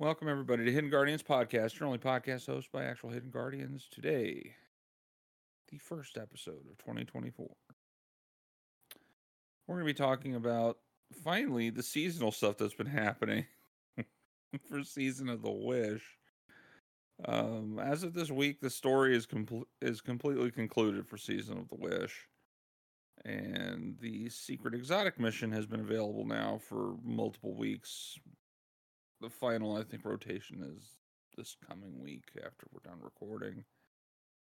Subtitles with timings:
[0.00, 3.86] Welcome, everybody, to Hidden Guardians Podcast, your only podcast hosted by actual Hidden Guardians.
[3.92, 4.54] Today,
[5.70, 7.46] the first episode of 2024.
[9.66, 10.78] We're going to be talking about
[11.22, 13.44] finally the seasonal stuff that's been happening
[14.70, 16.16] for Season of the Wish.
[17.26, 21.68] Um, as of this week, the story is complete is completely concluded for Season of
[21.68, 22.26] the Wish,
[23.26, 28.18] and the secret exotic mission has been available now for multiple weeks.
[29.20, 30.96] The final, I think, rotation is
[31.36, 33.64] this coming week after we're done recording,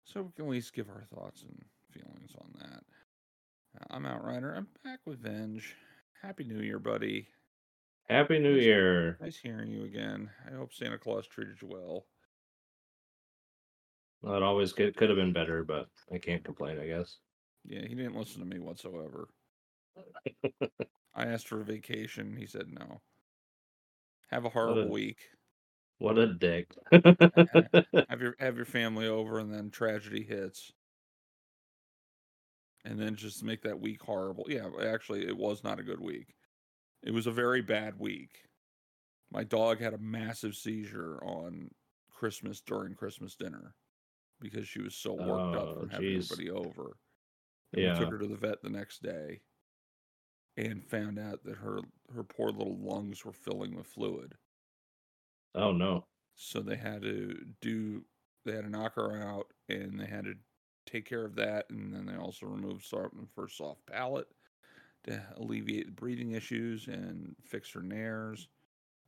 [0.05, 2.83] so we can at least give our thoughts and feelings on that.
[3.81, 4.55] Uh, I'm Outrider.
[4.55, 5.75] I'm back with Venge.
[6.23, 7.29] Happy New Year, buddy.
[8.09, 9.19] Happy New Nice- Year.
[9.21, 10.31] Nice hearing you again.
[10.47, 12.07] I hope Santa Claus treated you well.
[14.23, 17.19] Well, it always could, could have been better, but I can't complain, I guess.
[17.65, 19.29] Yeah, he didn't listen to me whatsoever.
[21.15, 22.37] I asked for a vacation.
[22.37, 23.01] He said no.
[24.31, 25.19] Have a horrible a- week.
[25.99, 26.75] What a dick.
[26.93, 30.71] Have your have your family over, and then tragedy hits.
[32.85, 34.45] And then just make that week horrible.
[34.49, 36.35] Yeah, actually, it was not a good week.
[37.03, 38.31] It was a very bad week.
[39.33, 41.71] My dog had a massive seizure on
[42.13, 43.75] Christmas during Christmas dinner
[44.41, 46.97] because she was so worked up Oh, from having everybody over.
[47.73, 47.95] And Yeah.
[47.95, 49.41] We took her to the vet the next day
[50.57, 51.81] and found out that her
[52.15, 54.37] her poor little lungs were filling with fluid.
[55.55, 56.07] oh no.
[56.37, 58.05] So they had to do
[58.45, 60.35] they had to knock her out and they had to
[60.87, 64.29] take care of that and then they also removed something for soft palate
[65.05, 68.49] to alleviate the breathing issues and fix her nares,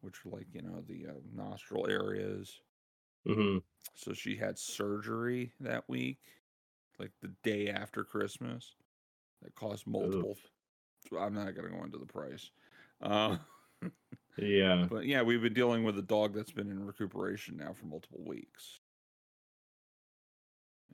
[0.00, 2.60] which are like, you know, the uh, nostril areas.
[3.26, 3.58] hmm
[3.94, 6.20] So she had surgery that week,
[6.98, 8.74] like the day after Christmas,
[9.42, 10.36] that cost multiple.
[11.19, 12.51] I'm not going to go into the price.
[13.01, 13.37] Uh,
[14.37, 14.87] Yeah.
[14.91, 18.23] but yeah, we've been dealing with a dog that's been in recuperation now for multiple
[18.25, 18.81] weeks.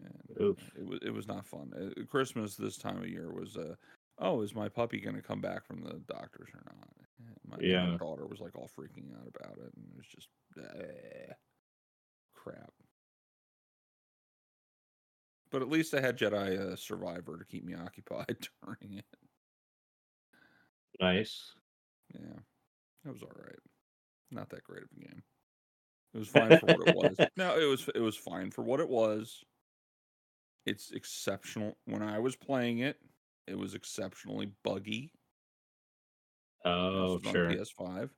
[0.02, 1.72] And uh, it was it was not fun.
[1.76, 3.74] Uh, Christmas this time of year was uh
[4.18, 6.88] oh, is my puppy going to come back from the doctors or not?
[7.18, 7.96] And My, Yeah.
[7.98, 10.28] daughter was like all freaking out about it, and it was just
[10.58, 11.32] eh,
[12.34, 12.72] crap.
[15.50, 19.04] But at least I had Jedi uh, Survivor to keep me occupied during it.
[21.00, 21.54] Nice.
[22.12, 22.38] Yeah,
[23.06, 23.58] it was all right.
[24.30, 25.22] Not that great of a game.
[26.14, 27.16] It was fine for what it was.
[27.36, 29.42] No, it was it was fine for what it was.
[30.66, 31.76] It's exceptional.
[31.84, 32.98] When I was playing it,
[33.46, 35.12] it was exceptionally buggy.
[36.64, 37.48] Oh, sure.
[37.50, 38.10] PS5.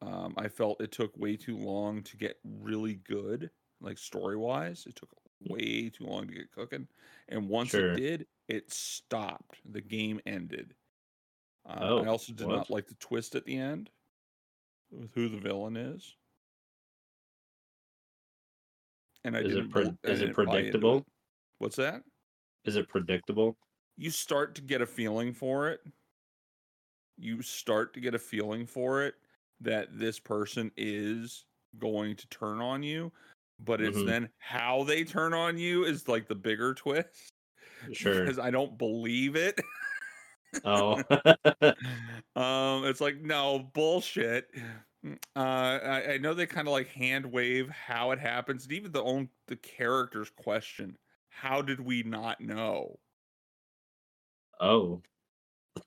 [0.00, 4.84] Um, I felt it took way too long to get really good, like story wise.
[4.86, 5.10] It took
[5.48, 6.88] way too long to get cooking,
[7.28, 7.92] and once Sure.
[7.92, 9.60] it did, it stopped.
[9.64, 10.74] The game ended.
[11.64, 12.56] Uh, I Oh, also did what?
[12.56, 13.90] not like the twist at the end
[14.90, 16.16] with who the villain is.
[19.24, 19.70] And I Is didn't.
[19.70, 21.06] pre- I is it didn't buy into predictable?
[21.58, 22.02] What's that?
[22.64, 23.56] Is it predictable?
[23.98, 25.80] you start to get a feeling for it.
[27.18, 29.14] You start to get a feeling for it
[29.60, 31.44] that this person is
[31.78, 33.12] going to turn on you,
[33.60, 34.06] but it's Mhm.
[34.06, 37.32] then how they turn on you is like the bigger twist.
[37.92, 38.24] Sure.
[38.24, 39.60] Because I don't believe it.
[40.64, 41.02] Oh.
[42.36, 44.48] um, it's like no bullshit.
[45.04, 48.72] Mm, Uh, I, I know they kind of like hand wave how it happens, and
[48.72, 50.96] even the own the characters question,
[51.28, 52.98] "How did we not know?"
[54.60, 55.02] oh.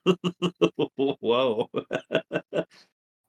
[0.97, 1.69] Whoa.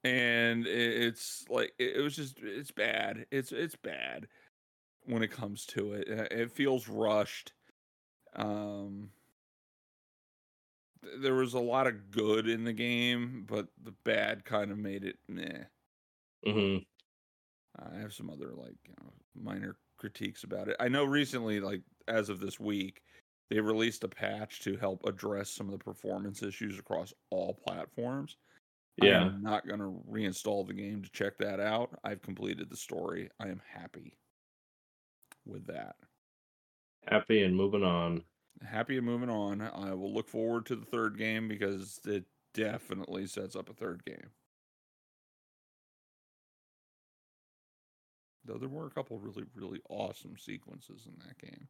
[0.03, 4.27] and it, it's like it, it was just it's bad it's it's bad
[5.05, 7.53] when it comes to it Uh, it feels rushed
[8.35, 9.11] um
[11.03, 14.77] th- there was a lot of good in the game but the bad kind of
[14.77, 15.63] made it meh
[16.45, 16.77] hmm
[17.79, 21.81] i have some other like you know minor critiques about it i know recently like
[22.07, 23.01] as of this week
[23.49, 28.37] they released a patch to help address some of the performance issues across all platforms
[28.97, 29.05] Yeah.
[29.05, 29.25] I Yeah.
[29.27, 31.97] am not going to reinstall the game to check that out.
[32.03, 33.29] I've completed the story.
[33.39, 34.17] I am happy
[35.45, 35.95] with that.
[37.07, 38.23] Happy and moving on.
[38.65, 39.61] Happy and moving on.
[39.61, 44.03] I will look forward to the third game because it definitely sets up a third
[44.05, 44.31] game.
[48.45, 51.67] Though there were a couple really, really awesome sequences in that game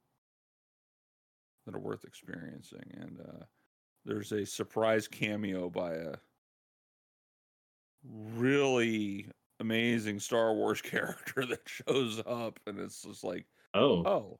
[1.66, 2.92] that are worth experiencing.
[3.02, 3.46] And uh,
[4.06, 6.14] there's a surprise cameo by a
[8.04, 9.28] really
[9.60, 14.06] amazing Star Wars character that shows up, and it's just like, Oh.
[14.06, 14.40] oh,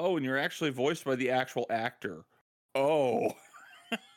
[0.00, 2.24] oh, and you're actually voiced by the actual actor.
[2.74, 3.32] Oh,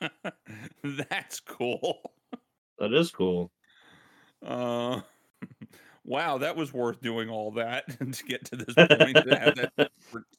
[0.84, 2.14] that's cool.
[2.80, 3.52] That is cool.
[4.46, 5.02] Uh,
[6.06, 9.92] wow, that was worth doing all that to get to this point to have that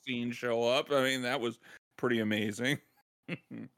[0.06, 0.90] scene show up.
[0.90, 1.58] I mean, that was
[1.96, 2.78] pretty amazing.
[3.28, 3.68] I'm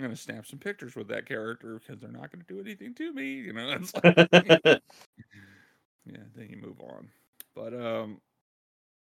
[0.00, 3.32] gonna snap some pictures with that character because they're not gonna do anything to me.
[3.34, 4.14] You know, that's like,
[6.06, 6.22] yeah.
[6.34, 7.08] Then you move on.
[7.54, 8.20] But um,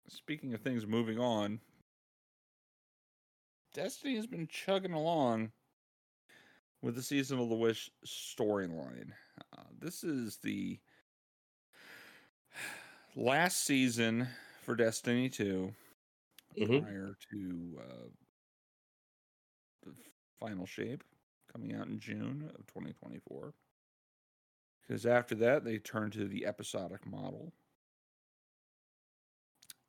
[0.08, 1.60] speaking of things moving on,
[3.72, 5.52] Destiny has been chugging along
[6.82, 9.12] with the Season of the Wish storyline.
[9.56, 10.80] Uh, this is the
[13.14, 14.28] last season
[14.62, 15.74] for Destiny 2
[16.56, 16.82] Mhm.
[16.82, 18.08] prior to uh,
[19.82, 19.94] the
[20.38, 21.04] final shape
[21.52, 23.54] coming out in June of 2024.
[24.82, 27.52] Because after that, they turn to the episodic model.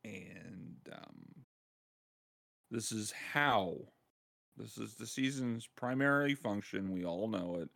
[0.03, 1.20] And um,
[2.71, 3.77] this is how,
[4.57, 6.91] this is the season's primary function.
[6.91, 7.69] We all know it.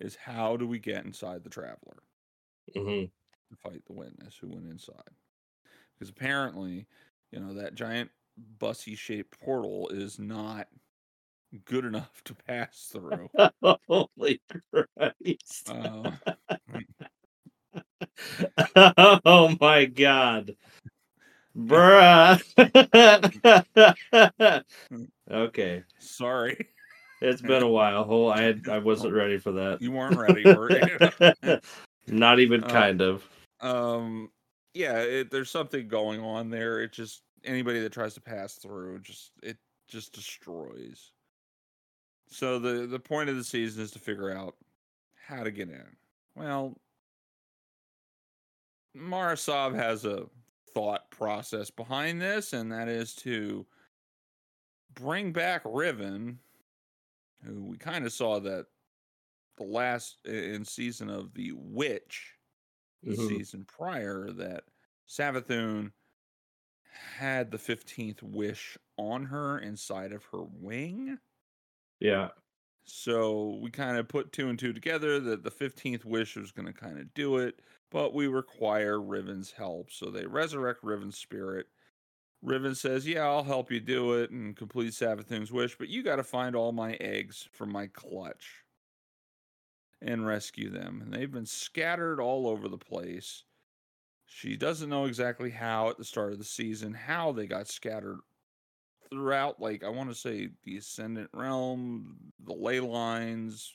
[0.00, 2.02] Is how do we get inside the Traveler?
[2.74, 3.10] Mhm.
[3.50, 5.14] to fight the witness who went inside.
[5.94, 6.86] Because apparently,
[7.30, 10.68] you know, that giant bussy shaped portal is not
[11.64, 13.30] good enough to pass through.
[13.88, 14.42] Holy
[14.72, 15.70] Christ.
[15.70, 16.12] Uh,
[19.26, 20.56] oh my god.
[21.56, 22.42] Bruh.
[25.30, 25.82] okay.
[25.98, 26.68] sorry,
[27.22, 28.06] It's been a while.
[28.08, 29.80] Oh, I had, I wasn't ready for that.
[29.80, 31.64] you weren't ready for it.
[32.08, 33.26] Not even Uh, kind of.
[33.60, 34.30] um,
[34.74, 36.80] yeah, it, there's something going on there.
[36.80, 39.56] It just anybody that tries to pass through, just it
[39.88, 41.10] just destroys.
[42.28, 44.54] So the the point of the season is to figure out
[45.26, 45.86] how to get in.
[46.34, 46.76] Well,
[48.94, 50.26] Mara Sov has a
[50.76, 53.66] thought process behind this, and that is to
[54.94, 56.40] bring back Riven,
[57.42, 58.66] who we kind of saw that
[59.56, 62.34] the last in season of the Witch
[63.06, 63.28] the Mhm.
[63.28, 64.64] season prior that
[65.08, 65.92] Savathun
[66.90, 71.18] had the 15th wish on her inside of her wing.
[72.00, 72.30] Yeah.
[72.84, 76.66] So we kind of put two and two together that the 15th wish was going
[76.66, 77.60] to kind of do it,
[77.90, 79.90] but we require Riven's help.
[79.90, 81.66] So they resurrect Riven's spirit.
[82.42, 86.16] Riven says, Yeah, I'll help you do it and complete Savathun's wish, but you got
[86.16, 88.64] to find all my eggs from my clutch
[90.02, 91.00] and rescue them.
[91.02, 93.44] And they've been scattered all over the place.
[94.26, 98.18] She doesn't know exactly how at the start of the season, how they got scattered
[99.10, 103.72] throughout, like, I want to say the Ascendant Realm, the ley lines,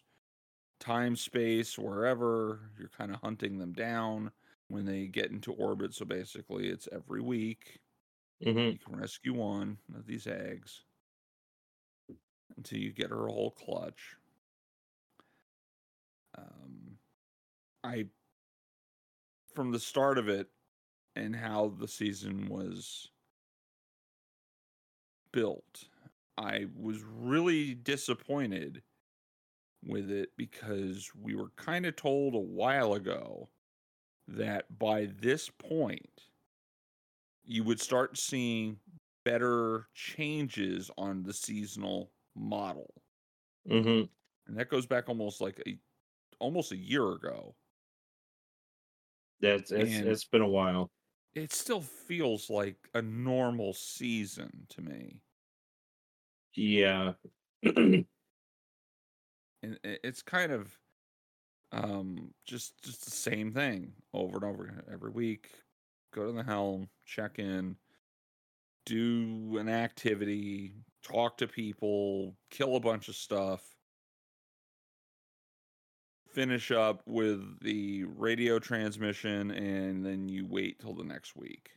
[0.82, 2.72] time, space, wherever.
[2.80, 4.34] You're kind of hunting them down
[4.70, 5.94] when they get into orbit.
[5.96, 7.82] So basically, it's every week.
[8.44, 10.86] hmm You can rescue one of these eggs
[12.56, 14.16] until you get her whole clutch.
[16.38, 17.00] Um,
[17.84, 18.10] I,
[19.54, 20.50] from the start of it
[21.16, 23.12] and how the season was
[25.32, 25.90] built,
[26.38, 28.84] I was really disappointed
[29.84, 33.50] with it because we were kind of told a while ago
[34.28, 36.30] that by this point,
[37.44, 38.80] you would start seeing
[39.24, 43.04] better changes on the seasonal model.
[43.66, 44.04] hmm
[44.46, 45.80] And that goes back almost like a
[46.40, 47.58] almost a year ago.
[49.42, 50.92] That's it's, it's been a while.
[51.34, 55.24] It still feels like a normal season to me.
[56.56, 57.14] Yeah.
[59.64, 60.78] And it's kind of
[61.72, 65.52] um just just the same thing over and over again every week.
[66.14, 67.78] Go to the helm, check in,
[68.86, 73.62] do an activity, talk to people, kill a bunch of stuff.
[76.34, 81.72] Finish up with the radio transmission and then you wait till the next week.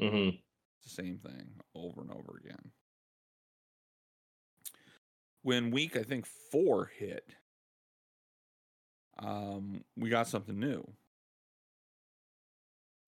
[0.00, 0.36] Mm-hmm.
[0.78, 2.70] It's the same thing over and over again.
[5.46, 7.36] When week I think four hit,
[9.16, 10.84] um, we got something new.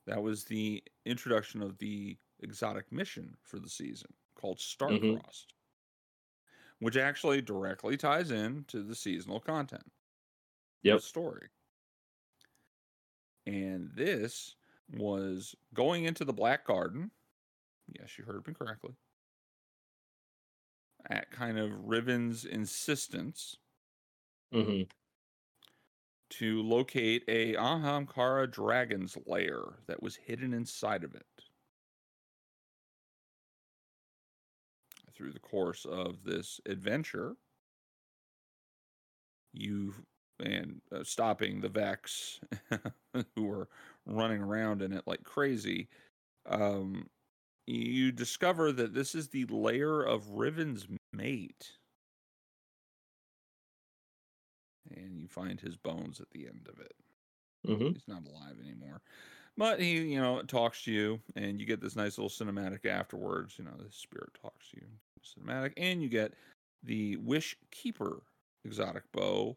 [0.07, 5.47] That was the introduction of the exotic mission for the season called Starcrossed,
[6.79, 9.91] which actually directly ties in to the seasonal content.
[10.85, 11.01] the Yep.
[11.01, 11.49] story.
[13.47, 14.55] And this
[14.93, 17.11] was going into the Black Garden.
[17.99, 18.95] Yes, you heard me correctly.
[21.07, 23.57] At kind of Riven's insistence
[24.53, 24.83] hmm
[26.31, 31.27] to locate a Ahamkara dragon's lair that was hidden inside of it.
[35.13, 37.37] Through the course of this adventure,
[39.53, 39.95] you
[40.41, 42.41] and uh, stopping the Vex,
[43.35, 43.69] who were
[44.07, 45.89] running around in it like crazy,
[46.47, 47.09] um,
[47.69, 51.73] you discover that this is the lair of Riven's mate.
[54.91, 56.95] And you find his bones at the end of it.
[57.67, 59.03] hmm He's not alive anymore.
[59.57, 63.59] But he, you know, talks to you, and you get this nice little cinematic afterwards.
[63.59, 64.87] You know, the spirit talks to you,
[65.25, 66.35] cinematic, and you get
[66.85, 68.23] the Wish Keeper
[68.65, 69.57] exotic bow,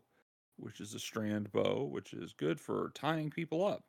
[0.58, 3.84] which is a strand bow, which is good for tying people up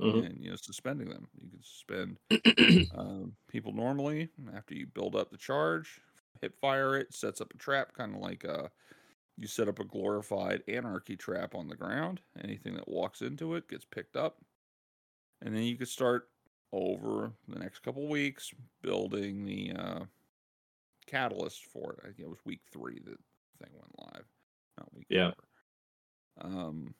[0.00, 1.28] hmm and you know suspending them.
[1.40, 2.18] You can suspend
[2.92, 6.00] um, people normally after you build up the charge,
[6.40, 8.70] hip fire it, sets up a trap, kind of like a
[9.36, 12.22] you set up a glorified anarchy trap on the ground.
[12.42, 14.42] Anything that walks into it gets picked up,
[15.40, 16.30] and then you could start
[16.72, 18.52] over the next couple weeks
[18.82, 20.04] building the uh,
[21.06, 22.00] catalyst for it.
[22.02, 23.18] I think it was week three that
[23.62, 24.26] thing went live,
[24.76, 25.32] not week Yeah.
[25.34, 25.34] four.
[26.40, 26.94] Um,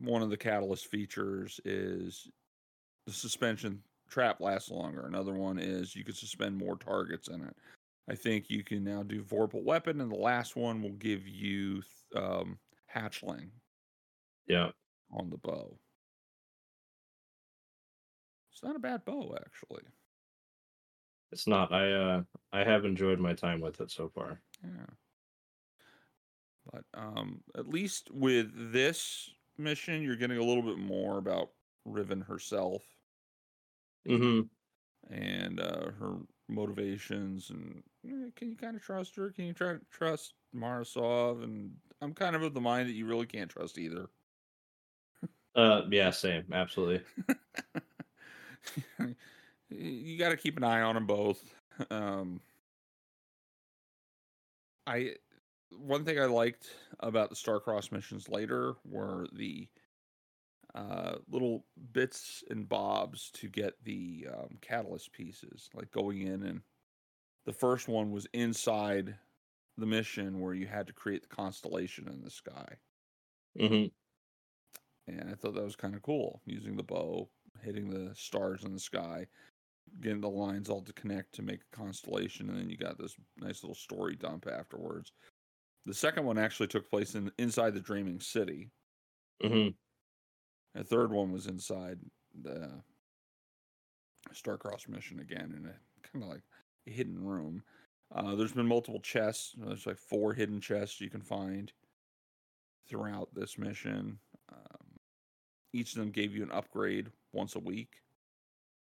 [0.00, 2.28] one of the catalyst features is
[3.06, 5.06] the suspension trap lasts longer.
[5.06, 7.56] Another one is you can suspend more targets in it.
[8.08, 11.82] I think you can now do vorpal weapon, and the last one will give you
[12.16, 12.58] um,
[12.92, 13.50] hatchling
[14.48, 14.70] yeah.
[15.12, 15.78] on the bow.
[18.52, 19.84] It's not a bad bow, actually.
[21.32, 21.72] It's not.
[21.72, 24.40] I uh I have enjoyed my time with it so far.
[24.64, 24.86] Yeah.
[26.72, 29.30] But um, at least with this
[29.60, 31.50] mission, you're getting a little bit more about
[31.84, 32.82] Riven herself
[34.06, 34.42] hmm
[35.10, 36.16] and uh, her
[36.48, 39.30] motivations, and eh, can you kind of trust her?
[39.30, 41.42] Can you try to trust Mara Sov?
[41.42, 44.08] And I'm kind of of the mind that you really can't trust either.
[45.54, 46.44] Uh yeah, same.
[46.52, 47.02] Absolutely.
[49.70, 51.42] you got to keep an eye on them both.
[51.90, 52.40] Um,
[54.86, 55.16] I
[55.78, 56.68] one thing I liked
[57.00, 59.68] about the Starcross missions later were the
[60.74, 66.60] uh, little bits and bobs to get the um, catalyst pieces, like going in and
[67.46, 69.16] the first one was inside
[69.76, 72.76] the mission where you had to create the constellation in the sky.
[73.58, 73.88] Mm-hmm.
[75.12, 77.28] And I thought that was kind of cool using the bow,
[77.62, 79.26] hitting the stars in the sky,
[80.00, 83.16] getting the lines all to connect to make a constellation, and then you got this
[83.38, 85.12] nice little story dump afterwards.
[85.84, 88.70] The second one actually took place in inside the Dreaming City.
[89.42, 89.70] hmm
[90.74, 92.00] The third one was inside
[92.34, 92.82] the
[94.32, 96.42] Starcross mission again in a kind of like
[96.86, 97.64] a hidden room.
[98.10, 99.54] Uh, there's been multiple chests.
[99.56, 101.72] There's like four hidden chests you can find
[102.86, 104.20] throughout this mission.
[104.48, 104.96] Um,
[105.72, 108.02] each of them gave you an upgrade once a week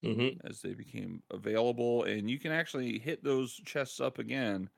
[0.04, 4.70] hmm as they became available, and you can actually hit those chests up again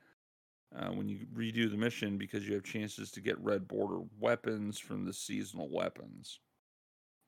[0.78, 4.78] uh, when you redo the mission because you have chances to get red border weapons
[4.78, 6.40] from the seasonal weapons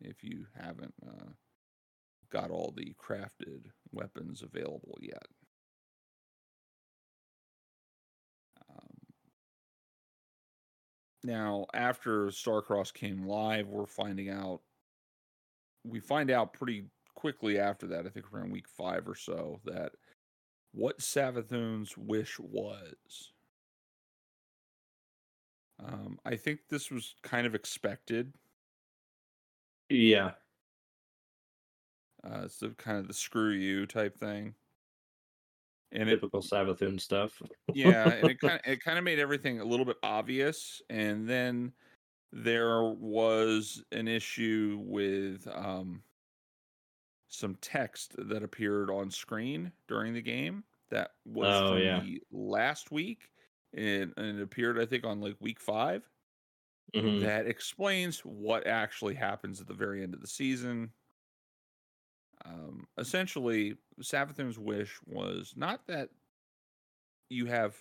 [0.00, 1.30] if you haven't uh,
[2.30, 5.26] got all the crafted weapons available yet.
[8.70, 8.96] Um,
[11.24, 14.60] now, after Starcross came live, we're finding out.
[15.84, 19.92] We find out pretty quickly after that, I think around week five or so, that
[20.72, 23.32] what Savathun's wish was.
[25.84, 28.32] Um, I think this was kind of expected.
[29.88, 30.32] Yeah.
[32.24, 34.54] Uh, it's the kind of the screw you type thing.
[35.92, 37.40] And it, Typical Savathun stuff.
[37.72, 40.82] yeah, and it kind of it kind of made everything a little bit obvious.
[40.90, 41.72] And then
[42.32, 46.02] there was an issue with um,
[47.28, 52.00] some text that appeared on screen during the game that was Oh, from yeah.
[52.00, 53.30] the last week,
[53.74, 56.08] and, and it appeared I think on like week five.
[56.94, 60.90] hmm that explains what actually happens at the very end of the season.
[62.44, 66.10] Um, essentially, Savathun's wish was not that
[67.28, 67.76] you have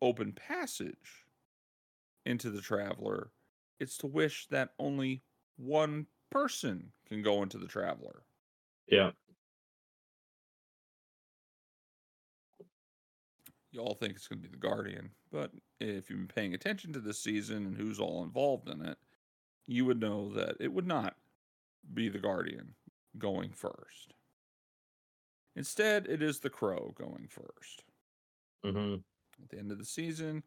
[0.00, 1.26] open passage
[2.26, 3.30] into the Traveler,
[3.80, 5.22] it's to wish that only
[5.56, 8.22] one person can go into the Traveler.
[8.86, 9.10] Yeah.
[13.72, 16.92] You all think it's going to be the Guardian, but if you've been paying attention
[16.92, 18.98] to this season and who's all involved in it,
[19.66, 21.16] you would know that it would not
[21.92, 22.74] be the Guardian
[23.18, 24.14] going first.
[25.56, 27.84] Instead, it is the Crow going first.
[28.64, 28.96] hmm
[29.42, 30.42] At the end of the season,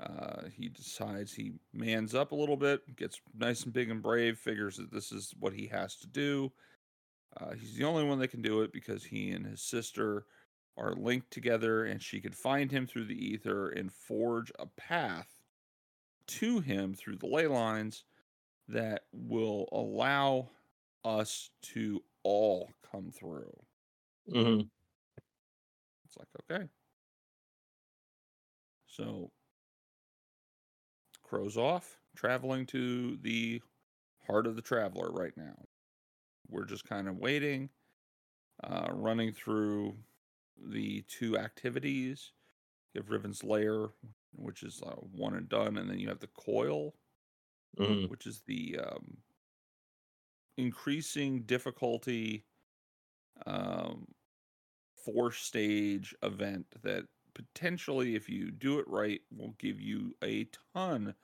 [0.00, 4.38] uh, he decides he mans up a little bit, gets nice and big and brave,
[4.38, 6.52] figures that this is what he has to do.
[7.40, 10.24] Uh, he's the only one that can do it because he and his sister
[10.78, 15.28] are linked together, and she could find him through the ether and forge a path
[16.26, 18.04] to him through the ley lines
[18.68, 20.48] that will allow
[21.04, 23.52] us to all come through.
[24.30, 24.60] Mm-hmm.
[26.04, 26.68] It's like, okay.
[28.86, 29.30] So,
[31.22, 33.62] Crow's off, traveling to the
[34.26, 35.56] heart of the traveler right now.
[36.48, 37.70] We're just kind of waiting,
[38.64, 39.96] uh, running through
[40.62, 42.32] the two activities.
[42.94, 43.88] You have Riven's Lair,
[44.34, 46.94] which is uh, one and done, and then you have the Coil,
[47.76, 49.18] hmm which is the um,
[50.56, 52.44] increasing difficulty
[53.46, 54.06] um,
[55.04, 61.14] four stage event that potentially, if you do it right, will give you a ton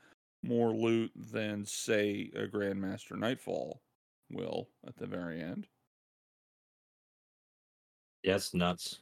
[0.43, 3.83] more loot than, say, a Grandmaster Nightfall
[4.31, 5.67] will at the very end.
[8.23, 9.01] Yeah, it's nuts.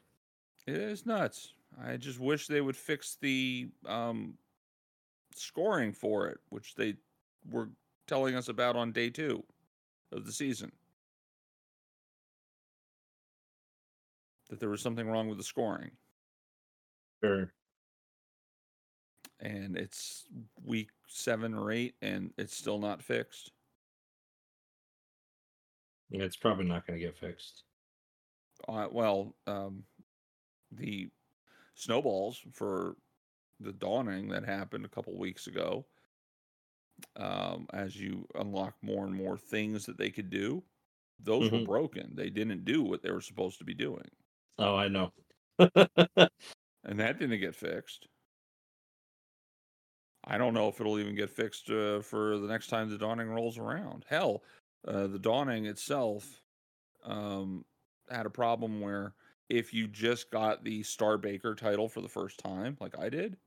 [0.67, 1.53] It is nuts.
[1.83, 4.35] I just wish they would fix the um,
[5.35, 6.95] scoring for it, which they
[7.51, 7.71] were
[8.07, 9.43] telling us about on day two
[10.13, 10.71] of the season.
[14.51, 15.91] That there was something wrong with the scoring.
[17.25, 17.53] Sure.
[19.41, 20.25] And it's
[20.65, 23.51] week seven or eight, and it's still not fixed.
[26.11, 27.65] Yeah, It's probably not going to get fixed.
[28.69, 29.83] Uh, well, um,
[30.73, 31.11] the
[31.75, 32.97] snowballs for
[33.61, 35.87] the dawning that happened a couple weeks ago,
[37.17, 40.65] um, as you unlock more and more things that they could do,
[41.19, 41.61] those were Mhm.
[41.61, 42.15] broken.
[42.17, 44.09] They didn't do what they were supposed to be doing,
[44.59, 45.13] Oh, I know.
[45.59, 48.07] and that didn't get fixed.
[50.25, 53.29] I don't know if it'll even get fixed uh, for the next time the dawning
[53.29, 54.05] rolls around.
[54.09, 54.45] Hell,
[54.87, 56.43] uh, the dawning itself
[57.05, 57.67] um,
[58.11, 59.15] had a problem where
[59.53, 63.39] if you just got the Star Baker title for the first time, like I did,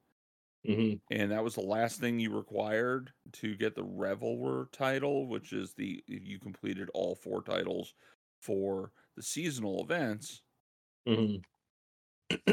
[0.66, 5.54] hmm and that was the last thing you required to get the Reveler title, which
[5.54, 7.94] is the if you completed all four titles
[8.40, 10.42] for the seasonal events.
[11.06, 11.38] hmm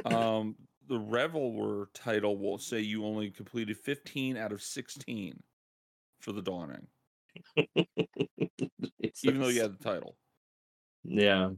[0.05, 5.43] Um, the Reveler title will say you only completed 15 out of 16
[6.21, 6.89] for the Dawning,
[9.23, 10.19] even though you had the title.
[11.05, 11.53] Yeah.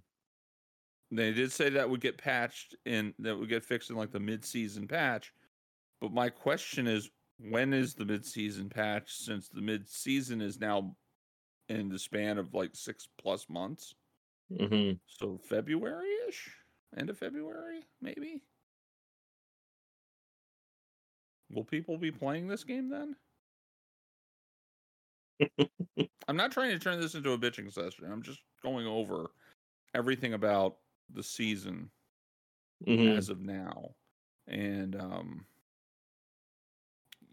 [1.15, 4.21] They did say that would get patched in that would get fixed in like the
[4.21, 5.33] mid-season patch.
[6.01, 10.97] But my question is when is the mid-season patch since the mid-season is now
[11.69, 13.95] in the span of like 6 plus months?
[14.57, 16.51] hmm So February-ish?
[16.97, 18.43] End of February, maybe?
[21.51, 23.17] Will people be playing this game then?
[26.29, 28.11] I'm not trying to turn this into a bitching session.
[28.11, 29.31] I'm just going over
[29.95, 30.77] everything about
[31.11, 31.91] the season
[32.85, 33.95] hmm as of now.
[34.47, 35.47] And um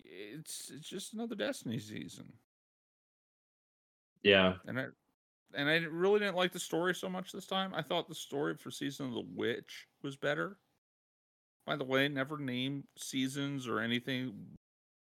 [0.03, 2.33] it's it's just another Destiny season.
[4.23, 4.55] Yeah.
[4.67, 4.85] And I
[5.53, 7.73] and I really didn't like the story so much this time.
[7.73, 10.57] I thought the story for Season of the Witch was better.
[11.65, 14.57] By the way, never name seasons or anything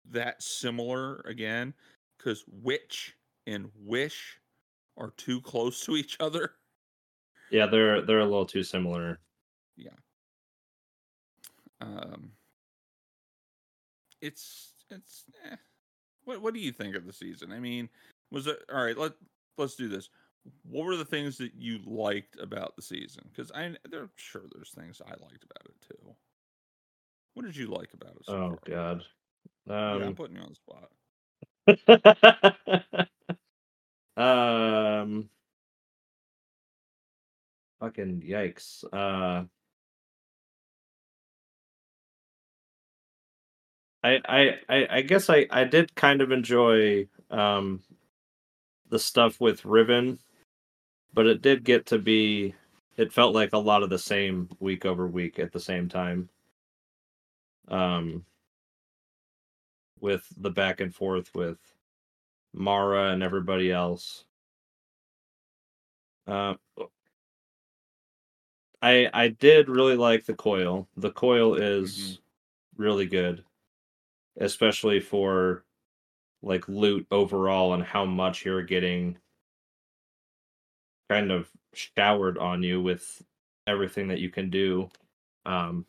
[0.07, 1.75] that similar again
[2.19, 3.17] cuz witch
[3.47, 4.41] and wish
[4.97, 6.57] are too close to each other.
[7.51, 9.19] Yeah, they're they're a little too similar.
[9.77, 9.91] Yeah.
[11.81, 12.33] Um,
[14.21, 15.25] it's it's.
[15.51, 15.57] Eh.
[16.25, 17.53] What what do you think of the season?
[17.53, 17.89] I mean,
[18.31, 18.97] was it all right?
[18.99, 19.13] Let
[19.59, 20.09] let's do this.
[20.63, 23.25] What were the things that you liked about the season?
[23.31, 26.15] Because I there sure there's things I liked about it too.
[27.35, 28.27] What did you like about it?
[28.27, 28.59] So Oh far?
[28.65, 29.05] God.
[29.67, 30.91] yeah, I'm Um, putting you on the spot.
[34.17, 35.29] um
[37.81, 38.85] fucking yikes.
[38.93, 39.45] Uh
[44.05, 47.83] I I I I guess I I did kind of enjoy um
[48.89, 50.19] the stuff with Riven,
[51.15, 52.55] but it did get to be
[52.97, 56.29] it felt like a lot of the same week over week at the same time.
[57.69, 58.25] Um
[60.01, 61.59] with the back and forth with
[62.55, 64.25] Mara and everybody else.
[66.27, 66.55] Uh,
[68.83, 70.89] I I did really like the coil.
[70.97, 72.21] The coil is
[72.77, 73.45] really good,
[74.39, 75.65] especially for
[76.43, 79.19] like loot overall and how much you're getting
[81.09, 83.25] kind of showered on you with
[83.67, 84.89] everything that you can do.
[85.45, 85.87] Um,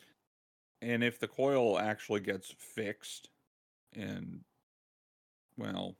[0.80, 3.30] And if the coil actually gets fixed,
[3.92, 4.44] and
[5.56, 5.98] well,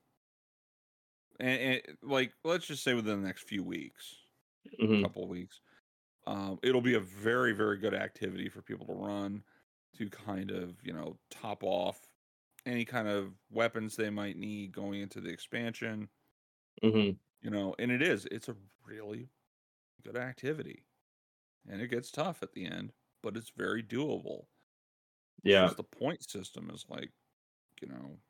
[1.40, 4.16] and, and like let's just say within the next few weeks,
[4.78, 5.60] mhm, couple of weeks.
[6.28, 9.44] Um, it'll be a very, very good activity for people to run
[9.96, 12.06] to kind of, you know, top off
[12.66, 16.10] any kind of weapons they might need going into the expansion.
[16.82, 18.26] hmm You know, and it is.
[18.26, 19.30] It's a really
[20.04, 20.86] good activity,
[21.66, 24.48] and it gets tough at the end, but it's very doable.
[25.42, 25.74] Yeah.
[25.74, 27.12] the point system is like,
[27.82, 28.20] you know,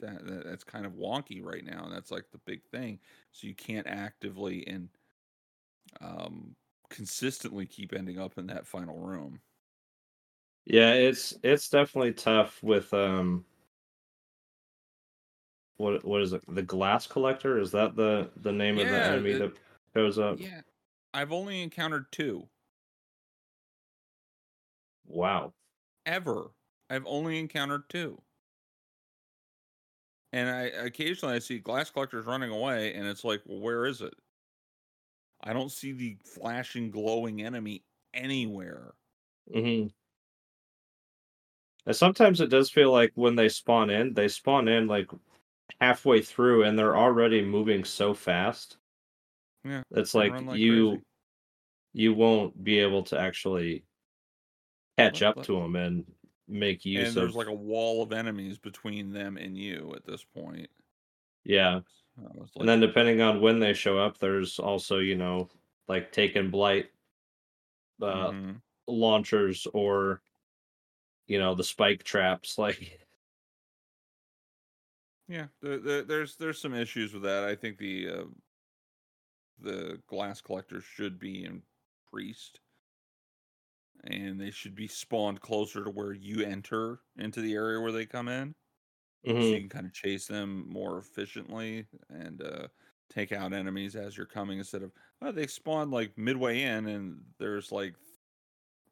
[0.00, 3.00] that, that that's kind of wonky right now, and that's like the big thing.
[3.32, 4.90] So you can't actively and
[6.00, 6.56] um
[6.90, 9.42] consistently keep ending up in that final room.
[10.66, 13.46] Yeah, it's it's definitely tough with um
[15.76, 16.42] what what is it?
[16.48, 17.58] The glass collector?
[17.58, 19.58] Is that the the name of the enemy it- that
[19.94, 20.38] shows up?
[20.38, 20.62] Yeah,
[21.14, 22.50] I've only encountered two
[25.06, 25.54] Wow.
[26.06, 26.54] ever.
[26.90, 28.22] I've only encountered two.
[30.32, 34.02] And I occasionally I see glass collectors running away, and it's like, well, where is
[34.02, 34.14] it?
[35.40, 38.94] I don't see the flashing, glowing enemy anywhere.
[39.52, 39.88] hmm
[41.86, 45.10] And sometimes it does feel like when they spawn in, they spawn in like
[45.80, 48.78] halfway through and they're already moving so fast.
[49.64, 51.02] Yeah, It's like, like you crazy.
[51.94, 53.84] you won't be able to actually
[54.96, 56.04] catch up to them and
[56.48, 60.04] make use and of there's like a wall of enemies between them and you at
[60.04, 60.68] this point.
[61.44, 61.80] yeah.
[62.40, 65.48] It's And then depending on when they show up, there's also, you know,
[65.86, 66.90] like taken blight
[68.00, 68.60] uh mhm.
[68.86, 70.22] launchers or
[71.26, 73.00] you know, the spike traps like
[75.28, 77.44] yeah, the, the, there's there's some issues with that.
[77.44, 78.24] I think the uh,
[79.60, 82.60] the glass collectors should be increased,
[84.04, 88.06] and they should be spawned closer to where you enter into the area where they
[88.06, 88.54] come in.
[89.26, 89.50] So Mhm.
[89.52, 92.68] you can kind of chase them more efficiently and uh,
[93.10, 97.24] take out enemies as you're coming instead of oh, they spawn like midway in and
[97.38, 97.96] there's like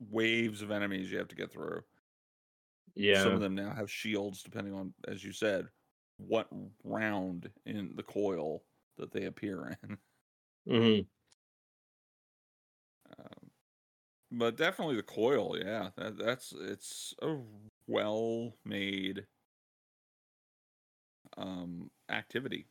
[0.00, 1.84] waves of enemies you have to get through.
[2.94, 3.22] Yeah.
[3.22, 5.70] Some of them now have shields, depending on, as you said,
[6.18, 6.48] what
[6.84, 8.64] round in the coil
[8.96, 9.98] that they appear in.
[10.66, 11.06] Mm-hmm.
[13.18, 13.50] Um,
[14.30, 17.42] but definitely the coil, yeah, that, that's it's a
[17.86, 19.28] well made
[21.37, 22.66] um activity.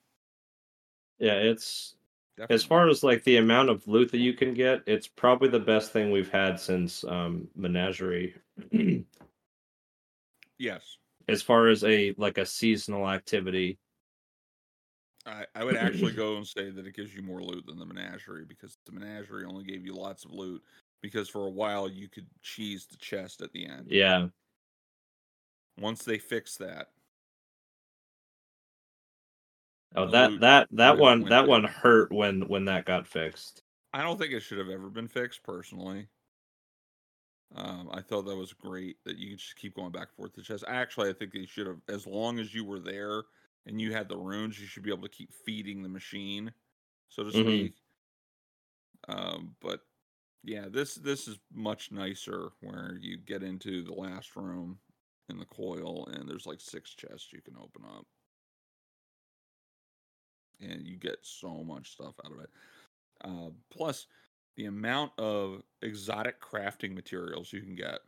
[1.19, 1.95] Yeah, it's
[2.37, 2.55] Definitely.
[2.55, 5.59] as far as like the amount of loot that you can get, it's probably the
[5.59, 8.35] best thing we've had since um Menagerie.
[10.57, 10.97] yes,
[11.27, 13.79] as far as a like a seasonal activity.
[15.25, 17.85] I, I would actually go and say that it gives you more loot than the
[17.85, 20.61] menagerie because the menagerie only gave you lots of loot
[21.01, 23.87] because for a while you could cheese the chest at the end.
[23.89, 24.27] Yeah.
[25.79, 26.89] Once they fix that,
[29.95, 33.63] Oh, that that that one that one hurt when when that got fixed.
[33.93, 36.09] I don't think it should have ever been fixed personally.
[37.53, 40.33] Um, I thought that was great that you could just keep going back and forth
[40.33, 40.63] to the chest.
[40.67, 43.23] Actually, I think they should have, as long as you were there
[43.65, 46.53] and you had the runes, you should be able to keep feeding the machine,
[47.09, 47.69] so to Mhm.
[47.71, 47.75] speak.
[49.07, 49.81] Um, but
[50.43, 54.79] yeah, this this is much nicer where you get into the last room
[55.29, 58.07] in the coil and there's like six chests you can open up.
[60.59, 62.49] And you get so much stuff out of it.
[63.21, 64.07] Uh, plus,
[64.57, 68.01] the amount of exotic crafting materials you can get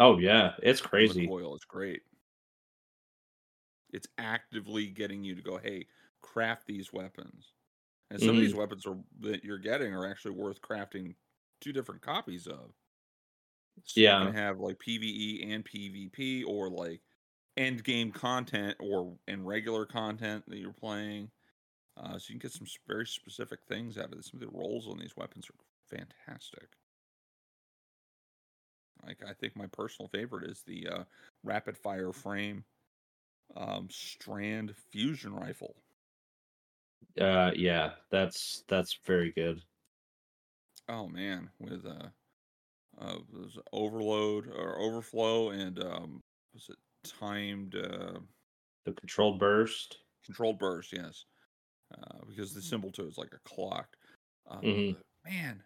[0.00, 1.32] Oh yeah, it's crazy.
[1.32, 2.02] Oil is great.
[3.92, 5.86] It's actively getting you to go, hey,
[6.22, 7.52] craft these weapons.
[8.10, 11.16] And some of these weapons are that you're getting are actually worth crafting
[11.60, 12.74] two different copies of.
[13.84, 14.18] So you Yeah.
[14.18, 17.02] can have like PvE and PvP or like
[17.56, 21.30] end game content or in regular content that you're playing.
[21.96, 24.30] Uh, so you can get some very specific things out of this.
[24.30, 26.68] Some of the rolls on these weapons are fantastic.
[29.06, 31.04] Like I think my personal favorite is the uh,
[31.42, 32.64] rapid fire frame
[33.56, 35.74] um, strand fusion rifle.
[37.20, 39.62] Uh yeah, that's that's very good.
[40.88, 42.08] Oh man, with uh,
[43.00, 46.22] uh was overload or overflow and um,
[46.54, 48.20] was it timed uh,
[48.84, 49.98] The controlled burst.
[50.24, 50.92] controlled burst?
[50.92, 51.24] Yes,
[51.96, 53.96] uh, because the symbol to it is like a clock.
[54.46, 55.02] Um, Mhm.
[55.24, 55.64] Man,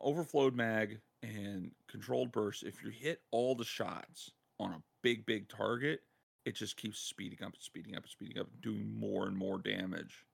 [0.00, 2.62] overflowed mag and controlled burst.
[2.62, 6.00] If you hit all the shots on a big big target,
[6.44, 9.58] it just keeps speeding up and speeding up and speeding up, doing more and more
[9.58, 10.24] damage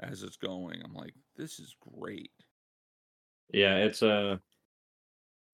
[0.00, 0.82] as it's going.
[0.82, 2.32] I'm like, this is great.
[3.52, 4.40] Yeah, it's a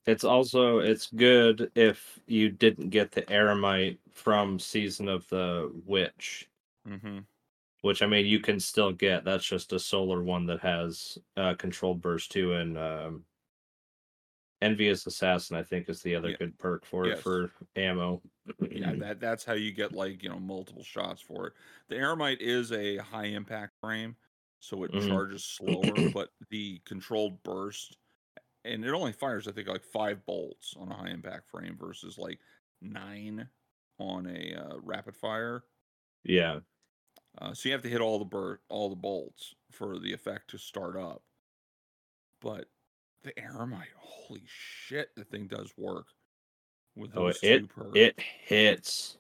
[0.07, 6.51] it's also it's good if you didn't get the Eremite from Season of the Witch,
[6.89, 7.19] Mm-hmm.
[7.83, 9.25] which I mean you can still get.
[9.25, 13.27] That's just a solar one that has uh controlled burst too and um
[14.63, 16.37] Envious Assassin, I think, is the other Yeah.
[16.39, 18.23] good perk for it for ammo.
[18.75, 21.53] Yeah, that that's how you get like you know multiple shots for it.
[21.89, 24.17] The Eremite is a high impact frame,
[24.61, 24.97] so it Mhm.
[24.99, 27.97] charges slower, but the controlled burst,
[28.67, 32.19] and it only fires I think like five bolts on a high impact frame versus
[32.19, 32.39] like
[32.83, 33.49] nine
[33.99, 35.65] on a uh, rapid fire.
[36.25, 36.61] yeah.
[37.39, 40.49] Uh, so you have to hit all the bur- all the bolts for the effect
[40.51, 41.23] to start up.
[42.41, 42.67] But
[43.23, 46.07] the Eremite, holy shit, the thing does work
[46.95, 49.19] with Oh, it it hits.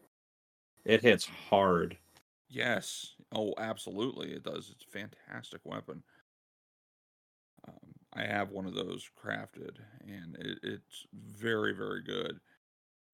[0.85, 1.99] It hits hard.
[2.49, 3.15] Yes.
[3.35, 4.71] Oh, absolutely, it does.
[4.75, 6.03] It's a fantastic weapon.
[8.17, 9.77] I have one of those crafted,
[10.07, 12.41] and it, it's very, very good.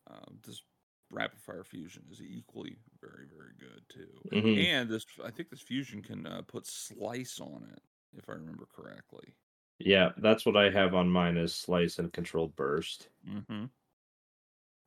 [0.08, 0.62] Um, this
[1.10, 4.08] rapid fire fusion is equally very, very good too.
[4.30, 4.64] Mhm.
[4.64, 7.82] And this, I think, this fusion can uh, put slice on it,
[8.16, 9.34] if I remember correctly.
[9.78, 13.08] Yeah, that's what I have on mine is slice and controlled burst.
[13.28, 13.64] Mm-hmm.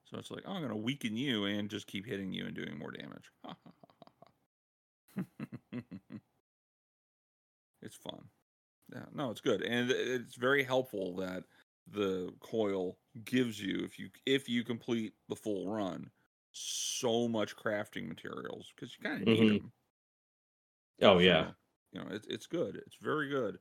[0.05, 2.55] So it's like, oh, I'm going to weaken you and just keep hitting you and
[2.55, 3.31] doing more damage.
[7.81, 8.29] it's fun.
[8.91, 11.45] Yeah, no, it's good, and it's very helpful that
[11.87, 16.11] the coil gives you if you if you complete the full run
[16.51, 19.59] so much crafting materials because you kind of need Mhm.
[19.59, 19.73] them.
[21.01, 21.53] Oh yeah.
[21.91, 22.75] you know, it's it's good.
[22.75, 23.59] It's very good,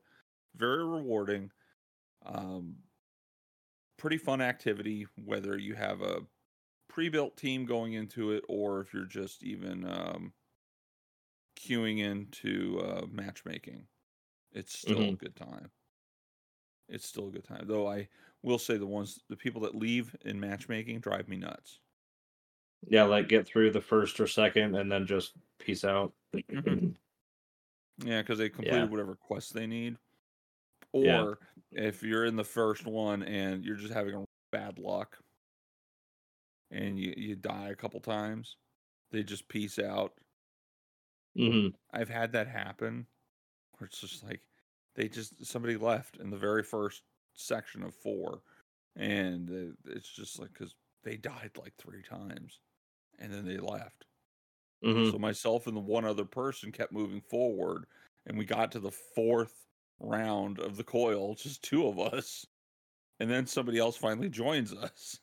[0.56, 1.52] very rewarding.
[2.24, 2.84] Um,
[3.96, 6.26] pretty fun activity whether you have a
[6.88, 10.34] pre-built team going into it or if you're just even um,
[11.56, 13.88] queuing into uh, matchmaking.
[14.54, 15.18] It's still a Mhm.
[15.18, 15.70] good time.
[16.88, 17.86] It's still a good time, though.
[17.88, 18.08] I
[18.42, 21.80] will say the ones, the people that leave in matchmaking drive me nuts.
[22.86, 26.14] Yeah, like get through the first or second and then just peace out.
[26.52, 26.84] Mhm.
[27.98, 28.90] Yeah, because they completed Yeah.
[28.90, 29.98] whatever quest they need.
[30.92, 31.44] Or Yeah.
[31.72, 35.20] if you're in the first one and you're just having a bad luck
[36.70, 38.56] and you, you die a couple times,
[39.10, 40.18] they just peace out.
[41.36, 43.06] hmm I've had that happen
[43.78, 44.42] where it's just like
[44.94, 47.02] they just somebody left in the very first
[47.34, 48.42] section of four,
[48.96, 52.60] and it's just like because they died like three times,
[53.18, 54.06] and then they left.
[54.82, 57.86] hmm So myself and the one other person kept moving forward,
[58.26, 59.66] and we got to the fourth
[60.00, 62.46] round of the coil, just two of us,
[63.20, 65.20] and then somebody else finally joins us.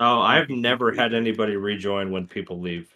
[0.00, 2.92] Oh, I've never had anybody rejoin when people leave.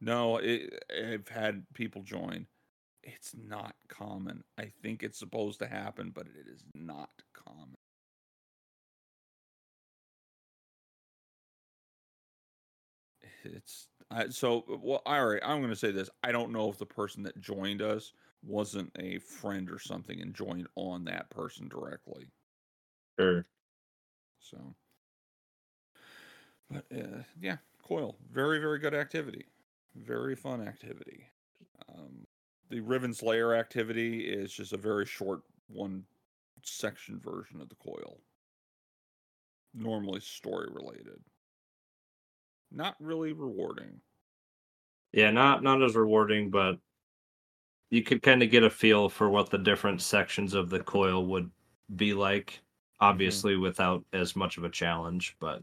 [0.00, 2.46] No, it, I've had people join.
[3.04, 4.42] It's not common.
[4.58, 7.74] I think it's supposed to happen, but it is not common.
[13.44, 15.02] It's I, so well.
[15.04, 16.08] All right, I'm going to say this.
[16.22, 18.12] I don't know if the person that joined us
[18.42, 22.28] wasn't a friend or something and joined on that person directly.
[23.18, 23.44] Sure.
[24.40, 24.74] So,
[26.70, 29.44] but uh, yeah, coil, very very good activity,
[29.94, 31.28] very fun activity.
[31.88, 32.23] Um,
[32.70, 36.04] the Riven's Lair activity is just a very short one
[36.62, 38.20] section version of the coil.
[39.74, 41.20] Normally story related.
[42.70, 44.00] Not really rewarding.
[45.12, 46.78] Yeah, not not as rewarding, but
[47.90, 51.26] you could kind of get a feel for what the different sections of the coil
[51.26, 51.50] would
[51.96, 52.46] be like.
[52.46, 53.06] Mm-hmm.
[53.10, 55.62] Obviously, without as much of a challenge, but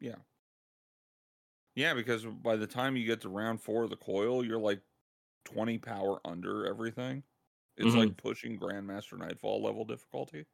[0.00, 0.16] Yeah.
[1.74, 4.80] Yeah, because by the time you get to round four of the coil, you're like
[5.44, 7.22] 20 power under everything.
[7.76, 10.44] It's like pushing Grandmaster Nightfall level difficulty.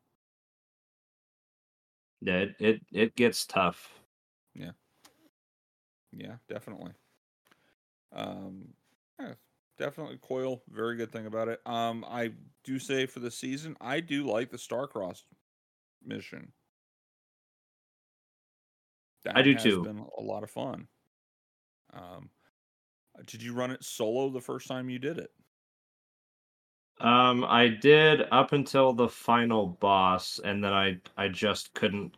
[2.21, 3.91] yeah, it it, it gets tough.
[4.55, 4.73] Yeah,
[6.13, 6.93] Yeah, definitely.
[8.13, 8.69] Um,
[9.21, 9.35] yeah,
[9.79, 10.63] definitely coil.
[10.69, 11.61] Very good thing about it.
[11.67, 12.33] Um, I
[12.65, 15.23] do say for the season, I do like the Starcross
[16.05, 16.53] mission.
[19.25, 19.83] That I do too.
[19.83, 20.87] Been a lot of fun.
[21.93, 22.31] Um,
[23.25, 25.33] did you run it solo the first time you did it?
[27.01, 32.17] Um, I did up until the final boss, and then I I just couldn't.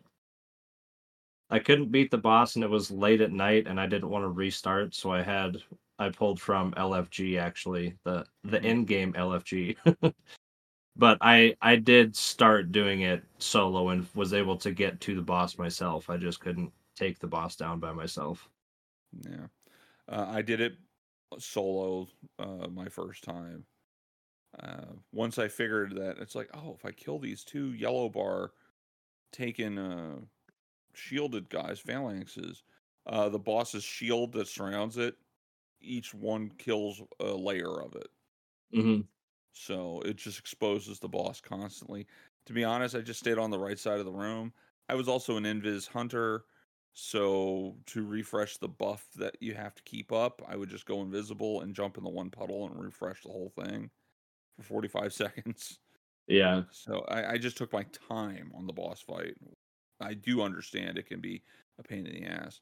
[1.51, 4.23] I couldn't beat the boss, and it was late at night, and I didn't want
[4.23, 5.57] to restart, so I had
[5.99, 8.67] I pulled from LFG actually the the Mhm.
[8.67, 9.77] in-game LFG.
[10.95, 15.21] but I I did start doing it solo and was able to get to the
[15.21, 16.09] boss myself.
[16.09, 18.49] I just couldn't take the boss down by myself.
[19.11, 19.47] Yeah,
[20.09, 20.77] uh, I did it
[21.37, 22.07] solo
[22.39, 23.65] uh, my first time.
[24.59, 28.53] Uh, once I figured that it's like, oh, if I kill these two yellow bar
[29.31, 30.21] taken uh,
[30.95, 32.63] shielded guys, phalanxes,
[33.07, 35.17] uh, the boss's shield that surrounds it,
[35.81, 38.09] each one kills a layer of it.
[38.73, 39.01] hmm
[39.53, 42.07] So it just exposes the boss constantly.
[42.45, 44.53] to be honest, I just stayed on the right side of the room.
[44.87, 46.45] I was also an Invis hunter,
[46.99, 51.01] so to refresh the buff that you have to keep up, I would just go
[51.01, 53.89] invisible and jump in the one puddle and refresh the whole thing
[54.57, 55.79] for 45 seconds.
[56.27, 56.63] Yeah.
[56.71, 59.35] So I, I just took my time on the boss fight.
[60.01, 61.41] I do understand it can be
[61.79, 62.59] a pain in the ass.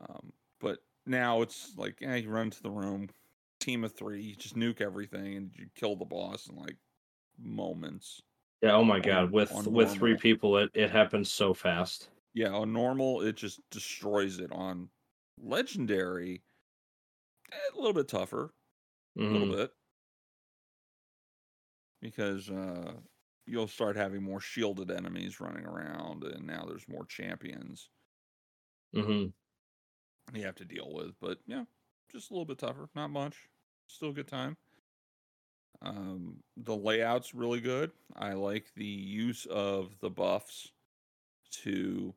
[0.00, 3.08] Um, but now it's like, yeah, you run to the room,
[3.58, 6.76] team of three, you just nuke everything and you kill the boss in like
[7.38, 8.22] moments.
[8.62, 8.76] Yeah.
[8.76, 9.32] Oh my On- god.
[9.32, 12.08] With on with three people, it it happens so fast.
[12.36, 14.52] Yeah, on normal, it just destroys it.
[14.52, 14.90] On
[15.38, 16.44] legendary,
[17.52, 18.54] eh, a little bit tougher,
[19.30, 19.56] a little Mhm.
[19.56, 19.72] bit,
[22.00, 23.00] because uh,
[23.46, 27.90] you'll start having more shielded enemies running around, and now there's more champions
[28.92, 29.32] Mhm.
[30.32, 31.18] you have to deal with.
[31.20, 31.64] But yeah,
[32.10, 33.48] just a little bit tougher, not much.
[33.88, 34.56] Still a good time.
[35.82, 37.92] Um, the layout's really good.
[38.14, 40.72] I like the use of the buffs
[41.62, 42.16] to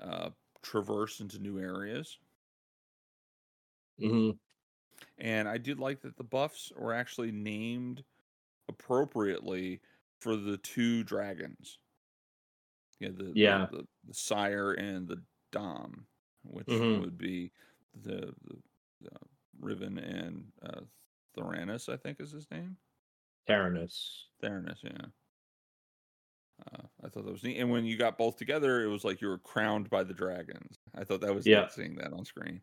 [0.00, 0.30] uh,
[0.62, 2.18] traverse into new areas.
[4.00, 4.38] Mhm.
[5.18, 8.04] And I did like that the buffs were actually named
[8.68, 9.80] appropriately
[10.20, 11.78] for the two dragons.
[13.00, 13.66] Yeah, the the- Yeah.
[13.70, 16.06] the, the, sire and the dom,
[16.42, 17.00] which Mhm.
[17.00, 17.52] would be
[17.94, 18.62] the, the,
[19.00, 19.18] the
[19.60, 20.80] Riven and uh,
[21.36, 22.76] Theranos, I think is his name.
[23.46, 24.24] Taranis.
[24.42, 25.06] Theranos, yeah.
[26.60, 27.58] Uh, I thought that was neat.
[27.58, 30.78] And when you got both together, it was like you were crowned by the dragons.
[30.94, 31.62] I thought that was Yeah.
[31.62, 32.62] neat seeing that on screen.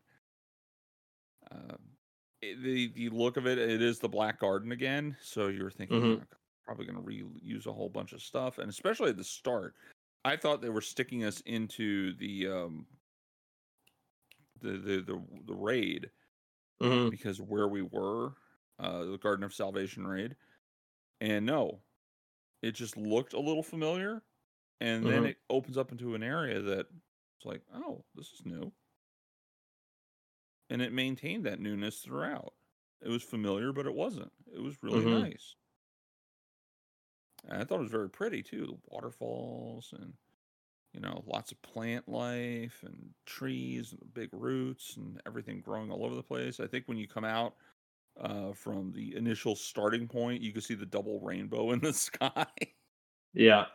[1.51, 1.97] Um,
[2.41, 5.17] it- the the look of it, it is the Black Garden again.
[5.21, 6.21] So you were thinking, Mhm.
[6.21, 9.75] "Oh, probably going to reuse a whole bunch of stuff, and especially at the start,
[10.23, 12.87] I thought they were sticking us into the um
[14.61, 16.11] the the the, the raid
[16.81, 17.11] Mhm.
[17.11, 18.35] because where we were,
[18.79, 20.35] uh, the Garden of Salvation raid,
[21.19, 21.83] and no,
[22.61, 24.23] it just looked a little familiar,
[24.81, 25.27] and then Mhm.
[25.27, 26.87] it opens up into an area that
[27.37, 28.73] it's like, oh, this is new,
[30.69, 32.55] and it maintained that newness throughout.
[33.01, 34.33] It was familiar, but it wasn't.
[34.51, 35.05] It was really Mhm.
[35.05, 35.55] nice.
[37.43, 38.65] And I thought it was very pretty too.
[38.67, 40.17] The waterfalls and
[40.93, 46.05] you know lots of plant life and trees and big roots and everything growing all
[46.05, 46.59] over the place.
[46.59, 47.57] I think when you come out
[48.19, 52.45] uh, from the initial starting point, you can see the double rainbow in the sky.
[53.33, 53.65] Yeah.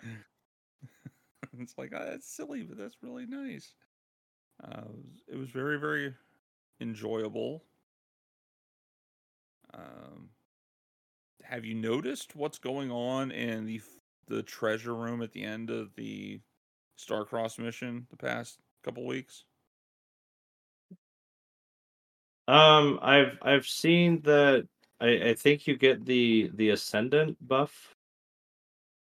[1.58, 3.74] it's like oh, that's silly, but that's really nice.
[4.62, 4.88] Uh,
[5.28, 6.14] it, was, very very
[6.80, 7.64] enjoyable.
[9.74, 10.30] Um,
[11.42, 13.80] have you noticed what's going on in the
[14.28, 16.40] the treasure room at the end of the
[16.98, 19.44] Starcross mission the past couple weeks?
[22.48, 24.66] Um, I've I've seen that.
[25.00, 27.94] I I think you get the the ascendant buff,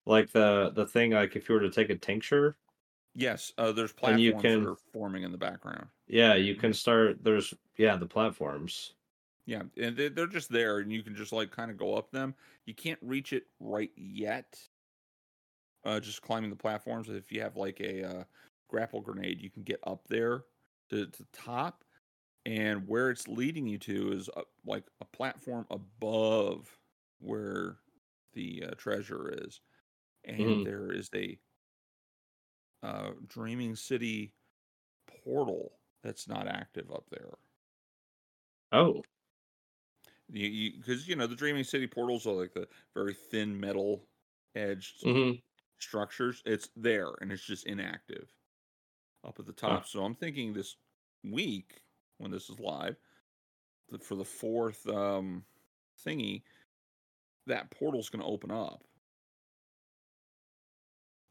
[0.06, 2.58] like the the thing like if you were to take a tincture,
[3.16, 5.88] Yes, uh, there's And you platforms can- that are forming in the background.
[6.08, 7.24] yeah, you can start.
[7.24, 8.94] There's yeah the platforms.
[9.46, 12.12] Yeah, and they- they're just there, and you can just like kind of go up
[12.12, 12.36] them.
[12.66, 14.60] You can't reach it right yet.
[15.86, 17.10] Uh, just climbing the platforms.
[17.10, 18.24] If you have like a uh,
[18.68, 20.44] grapple grenade, you can get up there
[20.90, 21.84] to, to the top,
[22.50, 26.80] and where it's leading you to is uh, like a platform above
[27.20, 27.80] where
[28.34, 29.62] the uh, treasure is,
[30.26, 30.66] and Mhm.
[30.66, 31.40] there is a
[32.84, 34.34] uh, Dreaming City
[35.08, 37.34] portal that's not active up there.
[38.72, 39.06] Oh,
[40.32, 44.08] You because you, know the Dreaming City portals are like the very thin metal
[44.56, 45.42] edged hmm
[45.80, 46.44] structures.
[46.46, 48.36] It's there and it's just inactive
[49.24, 49.88] up at the top.
[49.88, 50.78] So I'm thinking this
[51.24, 51.84] week
[52.20, 52.96] when this is live
[54.02, 55.44] for the fourth um,
[56.06, 56.44] thingy,
[57.48, 58.84] that portal's going to open up.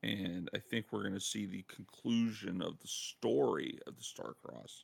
[0.03, 4.83] And I think we're going to see the conclusion of the story of the Starcross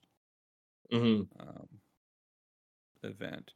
[0.90, 1.68] hmm um,
[3.02, 3.54] event.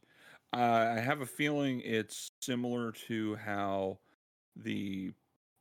[0.53, 3.99] Uh, I have a feeling it's similar to how
[4.55, 5.11] the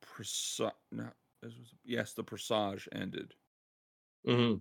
[0.05, 1.09] Presa- no,
[1.43, 3.35] this was, yes, the Presage ended.
[4.25, 4.55] hmm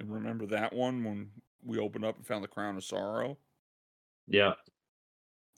[0.00, 1.30] And remember that one when
[1.64, 3.38] we opened up and found the Crown of Sorrow?
[4.26, 4.54] yeah,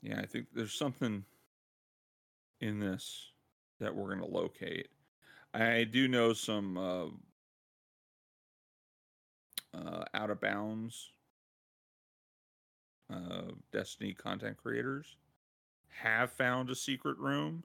[0.01, 1.25] Yeah, I think there's something
[2.61, 3.31] in this
[3.79, 4.89] that we're going to locate.
[5.53, 7.05] I do know some uh,
[9.73, 11.11] uh, out of bounds
[13.09, 15.15] uh, Destiny content creators
[15.89, 17.63] have found a secret room.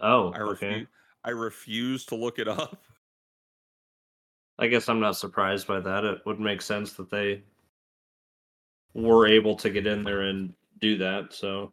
[0.00, 0.66] Oh, I okay.
[0.68, 0.88] refuse.
[1.24, 2.84] I refuse to look it up.
[4.58, 6.04] I guess I'm not surprised by that.
[6.04, 7.44] It would make sense that they
[8.94, 11.32] were able to get in there and do that.
[11.32, 11.72] So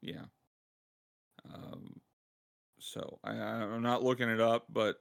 [0.00, 0.26] Yeah.
[1.52, 2.00] Um,
[2.78, 4.98] So I, I'm not looking it up, but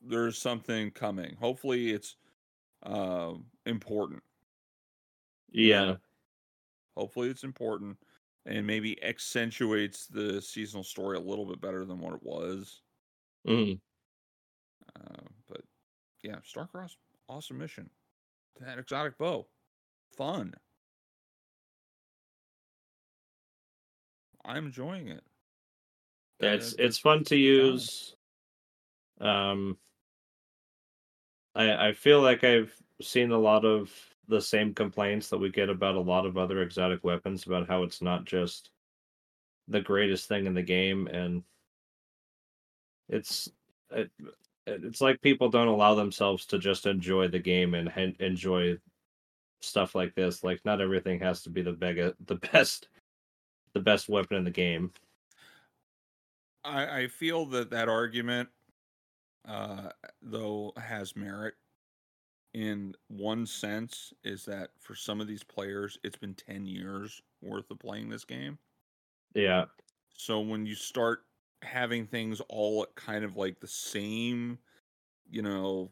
[0.00, 1.36] there's something coming.
[1.36, 2.16] Hopefully, it's
[2.84, 3.34] uh,
[3.66, 4.22] important.
[5.52, 5.96] Yeah.
[6.96, 7.98] Hopefully, it's important
[8.46, 12.82] and maybe accentuates the seasonal story a little bit better than what it was.
[13.44, 13.80] Mhm.
[14.98, 15.62] Uh, but
[16.22, 16.96] yeah, Starcross,
[17.28, 17.90] awesome mission.
[18.60, 19.46] That exotic bow,
[20.16, 20.54] fun.
[24.44, 25.22] I'm enjoying it.
[26.40, 28.14] Yeah, it's it's fun to use.
[29.20, 29.78] Um,
[31.54, 33.90] I I feel like I've seen a lot of
[34.28, 37.82] the same complaints that we get about a lot of other exotic weapons about how
[37.82, 38.70] it's not just
[39.68, 41.42] the greatest thing in the game, and
[43.08, 43.48] it's
[43.90, 44.10] it,
[44.66, 48.78] it's like people don't allow themselves to just enjoy the game and hen- enjoy
[49.62, 50.44] stuff like this.
[50.44, 52.88] Like not everything has to be the bega- the best
[53.74, 54.92] the best weapon in the game.
[56.64, 58.48] I, I feel that that argument,
[59.46, 59.90] uh,
[60.22, 61.54] though, has merit.
[62.54, 67.68] In one sense, is that for some of these players, it's been ten years worth
[67.70, 68.58] of playing this game.
[69.34, 69.64] Yeah.
[70.16, 71.24] So when you start
[71.64, 74.58] having things all kind of like the same,
[75.30, 75.90] you know,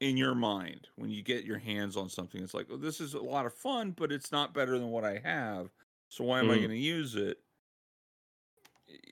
[0.00, 3.14] in your mind, when you get your hands on something, it's like, oh, this is
[3.14, 5.70] a lot of fun, but it's not better than what I have.
[6.08, 6.60] So why am I Mhm.
[6.60, 7.38] going to use it?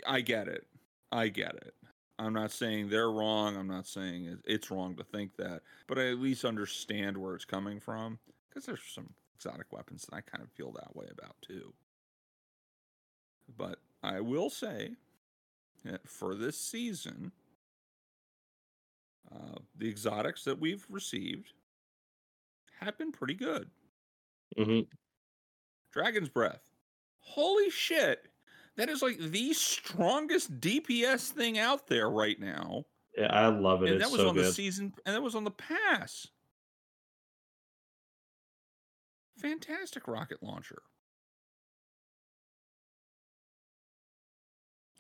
[0.07, 0.67] I get it.
[1.13, 1.75] I get it.
[2.19, 3.57] I'm not saying they're wrong.
[3.57, 7.47] I'm not saying it's wrong to think that, but I at least understand where it's
[7.47, 11.37] coming from because there's some exotic weapons that I kind of feel that way about
[11.41, 11.73] too.
[13.57, 14.97] But I will say
[16.07, 17.33] for this season,
[19.33, 21.53] uh, the exotics that we've received
[22.81, 23.71] have been pretty good.
[24.57, 24.81] hmm
[25.93, 26.63] Dragon's Breath.
[27.21, 28.27] Holy shit.
[28.77, 32.85] That is like the strongest DPS thing out there right now.
[33.17, 33.87] Yeah, I love it.
[33.91, 34.47] and it's that was so on good.
[34.47, 36.27] the season and that was on the pass.
[39.39, 40.83] Fantastic rocket launcher.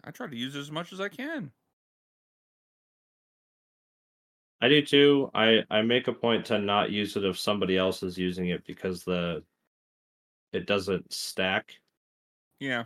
[0.04, 1.52] I try to use it as much as I can.
[4.60, 5.30] I do too.
[5.34, 8.64] I I make a point to not use it if somebody else is using it
[8.64, 9.44] because the
[10.52, 11.80] it doesn't stack.
[12.60, 12.84] Yeah.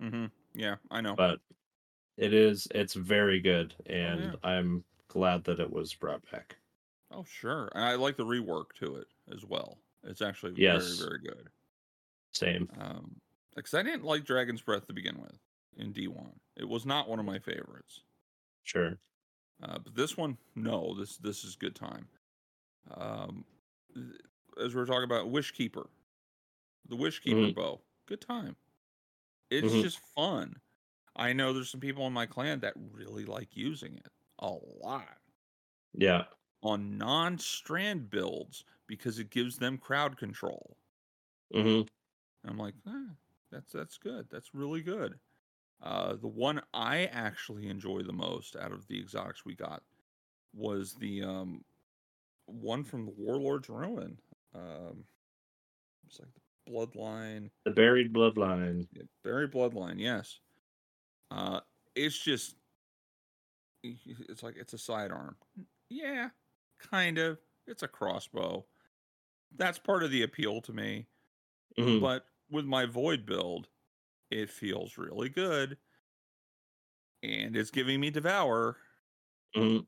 [0.00, 0.30] Mhm.
[0.54, 1.16] Yeah, I know.
[1.16, 1.40] But
[2.16, 4.36] it is it's very good, and yeah.
[4.42, 6.58] I'm glad that it was brought back.
[7.10, 7.68] Oh, sure.
[7.74, 9.78] And I like the rework to it as well.
[10.02, 10.84] It's actually Yes.
[10.96, 11.50] very, very good.
[12.32, 12.68] Same.
[12.76, 13.20] Um,
[13.54, 15.38] because I didn't like Dragon's Breath to begin with
[15.76, 16.38] in D1.
[16.56, 18.04] It was not one of my favorites.
[18.64, 18.98] Sure.
[19.62, 22.08] Uh, but this one, no, this this is good time.
[22.90, 23.46] Um,
[24.60, 25.90] as we are talking about Wish Keeper,
[26.86, 27.54] the Wish Keeper Mhm.
[27.54, 28.56] bow, good time.
[29.50, 29.80] It's Mhm.
[29.80, 30.62] just fun.
[31.16, 35.20] I know there's some people in my clan that really like using it a lot
[35.94, 36.26] Yeah.
[36.62, 40.78] on non-strand builds because it gives them crowd control.
[41.54, 41.88] Mm-hmm.
[42.42, 43.14] And I'm like, eh,
[43.54, 44.26] that's that's good.
[44.30, 45.14] That's really good.
[45.82, 49.82] Uh, the one I actually enjoy the most out of the exotics we got
[50.54, 51.64] was the um,
[52.46, 54.18] one from the Warlord's Ruin.
[54.54, 55.04] Um,
[56.06, 58.86] it's like the Bloodline, The buried bloodline.
[58.92, 59.96] yeah, Buried Bloodline.
[59.98, 60.38] Yes.
[61.30, 61.60] Uh,
[61.94, 62.56] it's just,
[63.82, 65.36] it's like it's a sidearm.
[65.90, 66.30] Yeah,
[66.78, 67.38] kind of.
[67.66, 68.64] It's a crossbow.
[69.56, 71.06] That's part of the appeal to me.
[71.78, 72.00] Mhm.
[72.00, 73.68] But with my void build,
[74.30, 75.78] it feels really good.
[77.22, 78.78] And it's giving me devour.
[79.56, 79.86] Mhm.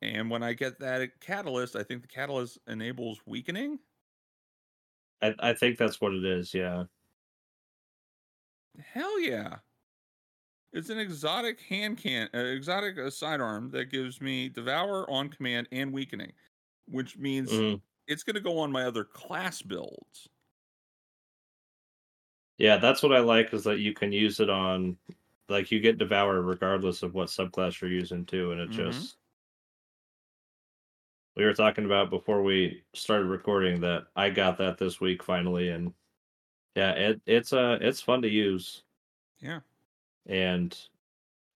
[0.00, 3.80] And when I get that catalyst, I think the catalyst enables weakening.
[5.22, 6.54] I I think that's what it is.
[6.54, 6.84] Yeah.
[8.80, 9.60] Hell yeah.
[10.72, 15.68] It's an exotic hand can uh, exotic uh, sidearm that gives me devour on command
[15.72, 16.32] and weakening,
[16.86, 17.82] which means Mhm.
[18.06, 20.28] it's going to go on my other class builds.
[22.58, 24.98] Yeah, that's what I like is that you can use it on
[25.48, 28.72] like you get devour regardless of what subclass you're using too, and it Mhm.
[28.72, 29.18] just
[31.36, 35.68] we were talking about before we started recording that I got that this week finally,
[35.68, 35.94] and
[36.76, 38.84] yeah, it it's uh it's fun to use,
[39.40, 39.60] Yeah.
[40.26, 40.78] and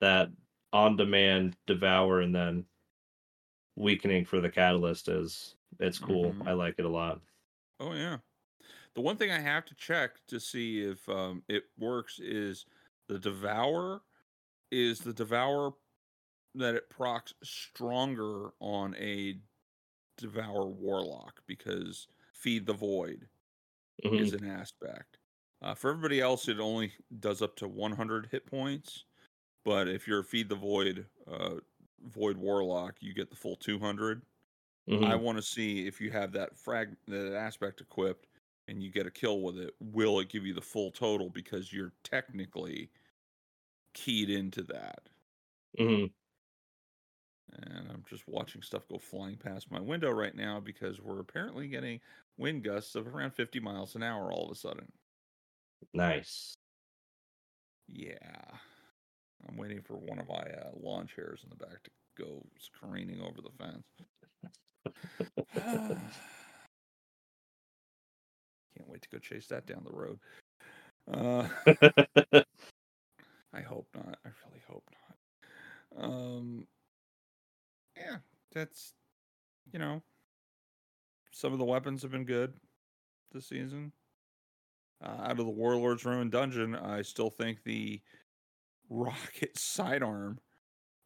[0.01, 0.31] that
[0.73, 2.67] on demand devour and then
[3.75, 6.33] weakening for the catalyst is it's cool.
[6.33, 6.47] Mhm.
[6.47, 7.21] I like it a lot.
[7.79, 8.19] Oh yeah.
[8.95, 12.65] The one thing I have to check to see if um, it works is
[13.07, 14.03] the devour.
[14.71, 15.73] Is the devour
[16.55, 19.41] that it procs stronger on a
[20.17, 23.29] devour warlock because feed the void
[24.03, 24.17] Mhm.
[24.17, 25.19] is an aspect.
[25.61, 29.05] Uh, for everybody else, it only does up to 100 hit points.
[29.65, 31.57] But if you're a Feed the Void, uh,
[32.01, 34.23] Void Warlock, you get the full 200.
[34.87, 35.03] Mhm.
[35.03, 38.27] I want to see if you have that frag that aspect equipped
[38.71, 39.75] and you get a kill with it.
[39.81, 42.89] Will it give you the full total because you're technically
[43.93, 45.09] keyed into that?
[45.77, 46.11] Mhm.
[47.53, 51.67] And I'm just watching stuff go flying past my window right now because we're apparently
[51.67, 52.01] getting
[52.37, 54.91] wind gusts of around 50 miles an hour all of a sudden.
[55.93, 56.57] Nice.
[57.87, 58.59] Yeah.
[59.47, 62.45] I'm waiting for one of my uh, lawn chairs in the back to go
[62.79, 63.85] careening over the fence.
[68.77, 70.19] Can't wait to go chase that down the road.
[71.11, 71.47] Uh,
[73.53, 74.17] I hope not.
[74.25, 76.05] I really hope not.
[76.05, 76.67] Um,
[77.97, 78.17] yeah,
[78.53, 78.93] that's
[79.71, 80.01] you know,
[81.31, 82.53] some of the weapons have been good
[83.31, 83.91] this season.
[85.03, 88.01] Uh, out of the Warlord's Ruin Dungeon, I still think the
[88.89, 90.39] rocket sidearm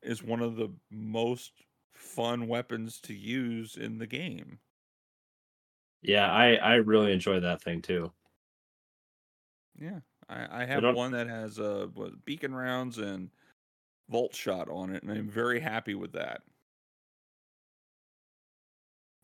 [0.02, 1.54] is one of the most
[1.94, 4.60] fun weapons to use in the game.
[6.08, 8.12] Yeah, I I really enjoy that thing too.
[9.80, 10.00] Yeah,
[10.30, 13.30] I, I have don't- one that has uh, what, beacon rounds and
[14.10, 16.42] volt shot on it, and I'm very happy with that.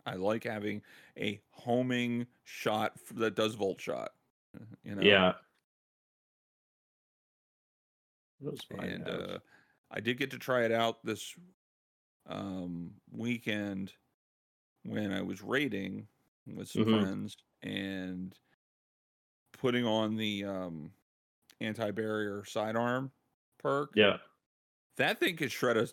[0.06, 0.82] I like having
[1.18, 4.12] a homing shot that does volt shot.
[4.84, 5.34] You know, Yeah.
[8.40, 9.38] What else do I and uh,
[9.92, 11.36] I did get to try it out this
[12.28, 13.94] um, weekend
[14.84, 16.08] when I was raiding
[16.48, 16.88] with some Mhm.
[16.88, 18.38] friends and
[19.54, 20.94] putting on the um,
[21.62, 23.12] anti-barrier sidearm
[23.60, 23.96] perk.
[23.96, 24.18] yeah.
[24.98, 25.90] That thing could shred a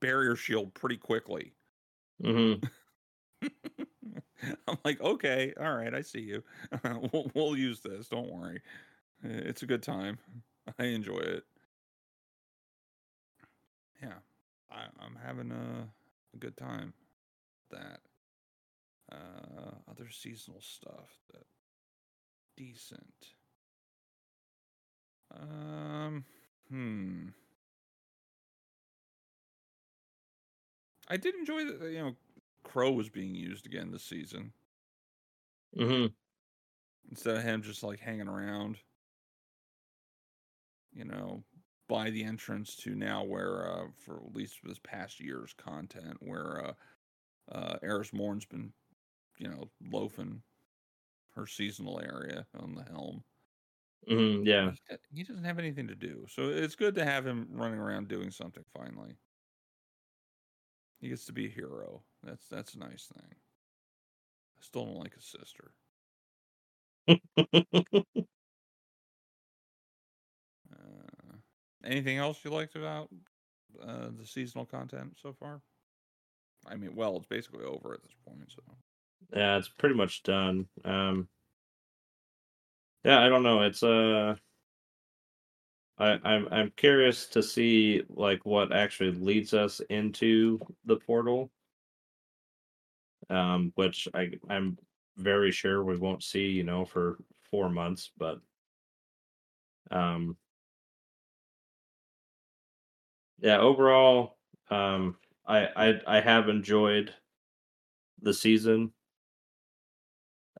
[0.00, 1.54] barrier shield pretty quickly.
[2.22, 2.66] Mm-hmm.
[4.68, 6.44] I'm like, okay, all right, I see you.
[7.12, 8.08] we'll, we'll use this.
[8.08, 8.62] Don't worry.
[9.22, 10.18] It's a good time.
[10.78, 11.44] I enjoy it.
[14.02, 14.20] Yeah,
[14.70, 15.92] I, I'm having a,
[16.34, 16.94] a good time.
[17.70, 18.00] with That
[19.10, 21.46] uh, other seasonal stuff that
[22.56, 23.34] decent.
[25.34, 26.24] Um,
[26.70, 27.28] hmm.
[31.08, 31.90] I did enjoy that.
[31.90, 32.16] You know,
[32.64, 34.52] Crow was being used again this season
[35.76, 36.06] Mm hmm
[37.10, 38.76] instead of him just like hanging around.
[40.92, 41.42] You know,
[41.88, 46.66] by the entrance to now where, uh, for at least this past year's content, where
[46.66, 48.72] uh, uh, Eris Morn's been,
[49.38, 50.42] you know, loafing
[51.34, 53.24] her seasonal area on the helm.
[54.08, 54.72] hmm Yeah.
[54.88, 58.08] He He doesn't have anything to do, so it's good to have him running around
[58.08, 58.64] doing something.
[58.72, 59.16] Finally,
[61.00, 62.04] he gets to be a hero.
[62.22, 63.34] That's that's a nice thing.
[64.58, 65.74] I still don't like his sister.
[70.72, 71.36] Uh,
[71.84, 73.08] anything else you liked about
[73.82, 75.62] uh, the seasonal content so far?
[76.66, 78.50] I mean, well, it's basically over at this point.
[78.52, 78.62] So
[79.34, 80.68] yeah, it's pretty much done.
[80.84, 81.28] Um
[83.04, 83.62] Yeah, I don't know.
[83.62, 84.36] It's uh
[85.98, 91.50] I, I'm I'm curious to see like what actually leads us into the portal.
[93.30, 94.78] Um, which I I'm
[95.16, 97.18] very sure we won't see, you know, for
[97.50, 98.40] four months, but
[99.90, 100.36] um
[103.40, 104.36] yeah, overall,
[104.70, 105.16] um
[105.46, 107.14] I I I have enjoyed
[108.22, 108.92] the season.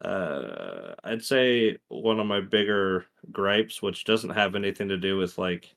[0.00, 5.38] Uh I'd say one of my bigger gripes, which doesn't have anything to do with
[5.38, 5.74] like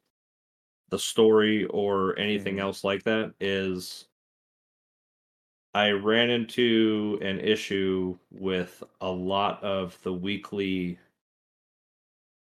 [0.90, 2.62] the story or anything Mhm.
[2.62, 4.08] else like that, is
[5.74, 11.00] I ran into an issue with a lot of the weekly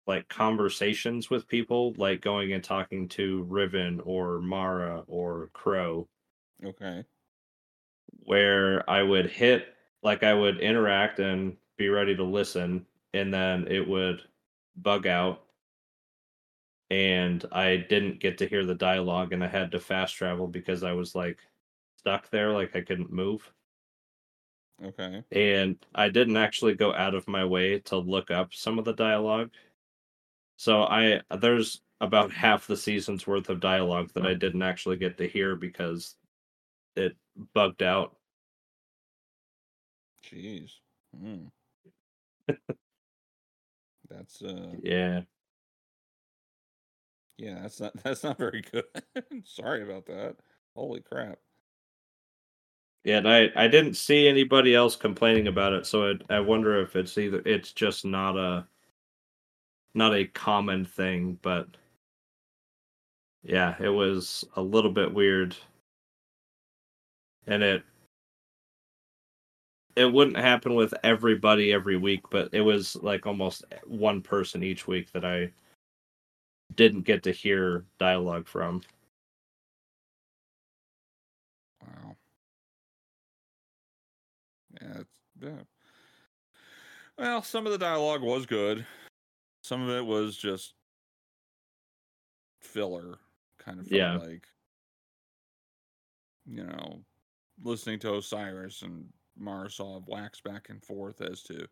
[0.08, 6.08] like conversations with people, like going and talking to Riven or Mara or Crow,
[6.64, 7.06] okay,
[8.24, 13.68] where I would hit like I would interact and be ready to listen, and then
[13.68, 14.22] it would
[14.78, 15.44] bug out
[16.90, 20.84] and I didn't get to hear the dialogue and I had to fast travel because
[20.84, 21.40] I was like
[21.98, 23.52] stuck there, like I couldn't move.
[24.84, 28.86] okay, and I didn't actually go out of my way to look up some of
[28.86, 29.52] the dialogue.
[30.58, 35.18] So I there's about half the season's worth of dialogue that I didn't actually get
[35.18, 36.16] to hear because
[36.96, 37.16] it
[37.54, 38.18] bugged out.
[40.30, 40.72] Jeez,
[41.18, 41.48] Hmm.
[44.10, 45.22] that's uh, Yeah.
[47.38, 48.86] yeah, that's not that's not very good.
[49.46, 50.36] Sorry about that.
[50.76, 51.40] Holy crap.
[53.04, 56.82] Yeah, and I, I didn't see anybody else complaining about it, so I, I wonder
[56.82, 58.68] if it's either it's just not a
[59.94, 61.68] not a common thing, but
[63.44, 65.56] yeah, it was a little bit weird.
[67.48, 67.84] And it
[69.98, 74.86] it wouldn't happen with everybody every week, but it was like almost one person each
[74.86, 75.52] week that I
[76.76, 78.84] didn't get to hear dialogue from.
[81.82, 82.16] Wow.
[84.80, 85.64] Yeah, it's, yeah.
[87.18, 88.86] Well, some of the dialogue was good.
[89.64, 90.76] Some of it was just
[92.62, 93.18] filler,
[93.58, 94.18] kind of Yeah.
[94.18, 94.48] like
[96.46, 97.04] you know,
[97.62, 101.68] listening to Osiris and Mara Sov wax back and forth as to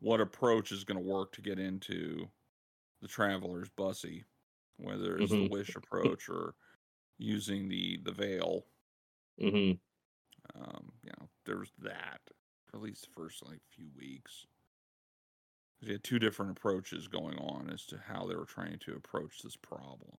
[0.00, 2.30] what approach is going to work to get into
[3.02, 4.24] the traveler's bussy,
[4.76, 5.44] whether it's Mhm.
[5.44, 6.56] the wish approach or
[7.18, 8.66] using the the veil.
[9.40, 9.78] Mm-hmm.
[10.54, 12.20] Um, you know, there was that
[12.66, 14.46] for at least the first like few weeks.
[15.80, 19.42] You had two different approaches going on as to how they were trying to approach
[19.42, 20.18] this problem.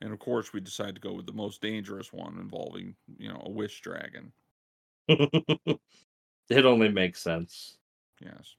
[0.00, 3.40] And of course, we decided to go with the most dangerous one involving, you know,
[3.44, 4.32] a wish dragon.
[5.08, 5.78] it
[6.64, 7.78] only makes sense.
[8.20, 8.56] Yes.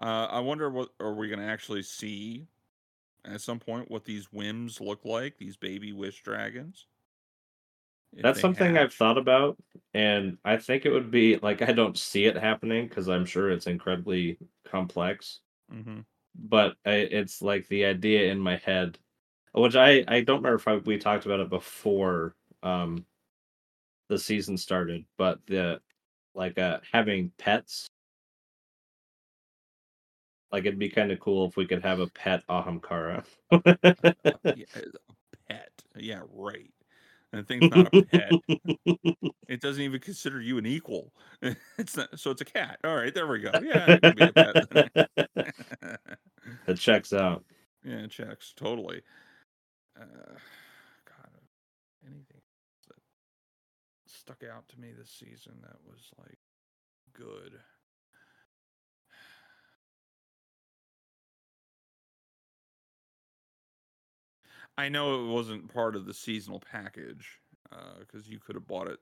[0.00, 2.46] Uh, I wonder what are we going to actually see
[3.24, 6.86] at some point what these whims look like, these baby wish dragons?
[8.12, 9.58] That's something I've thought about,
[9.92, 13.50] and I think it would be like I don't see it happening because I'm sure
[13.50, 15.40] it's incredibly complex.
[15.68, 16.04] Mhm.
[16.36, 18.98] But I, it's like the idea in my head,
[19.52, 23.06] which I I don't remember if I, we talked about it before um
[24.08, 25.80] the season started, but the
[26.34, 27.86] like uh having pets.
[30.52, 33.24] Like it'd be kind of cool if we could have a pet Ahamkara.
[33.50, 33.60] Yeah,
[34.54, 35.70] a pet.
[35.96, 36.70] Yeah, right.
[37.32, 38.32] And thing's not a pet.
[39.48, 41.12] It doesn't even consider you an equal.
[41.76, 42.78] It's not, so it's a cat.
[42.84, 43.50] All right, there we go.
[43.60, 45.18] Yeah, it can be a pet.
[46.66, 47.44] It checks out.
[47.84, 49.02] yeah, it checks totally.
[49.98, 50.04] Uh,
[51.06, 51.30] God,
[52.04, 52.40] anything
[52.88, 52.96] that
[54.24, 56.38] stuck out to me this season that was like
[57.12, 57.58] good.
[64.78, 67.38] I know it wasn't part of the seasonal package
[67.70, 68.98] uh, because you could have bought it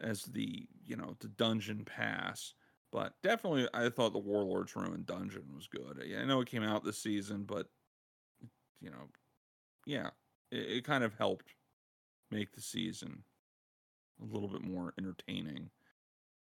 [0.00, 2.54] as the you know the dungeon pass.
[2.92, 6.02] But definitely, I thought the Warlords Ruin dungeon was good.
[6.18, 7.68] I know it came out this season, but
[8.80, 9.08] you know,
[9.86, 10.10] yeah,
[10.50, 11.54] it, it kind of helped
[12.30, 13.22] make the season
[14.20, 15.70] a little bit more entertaining.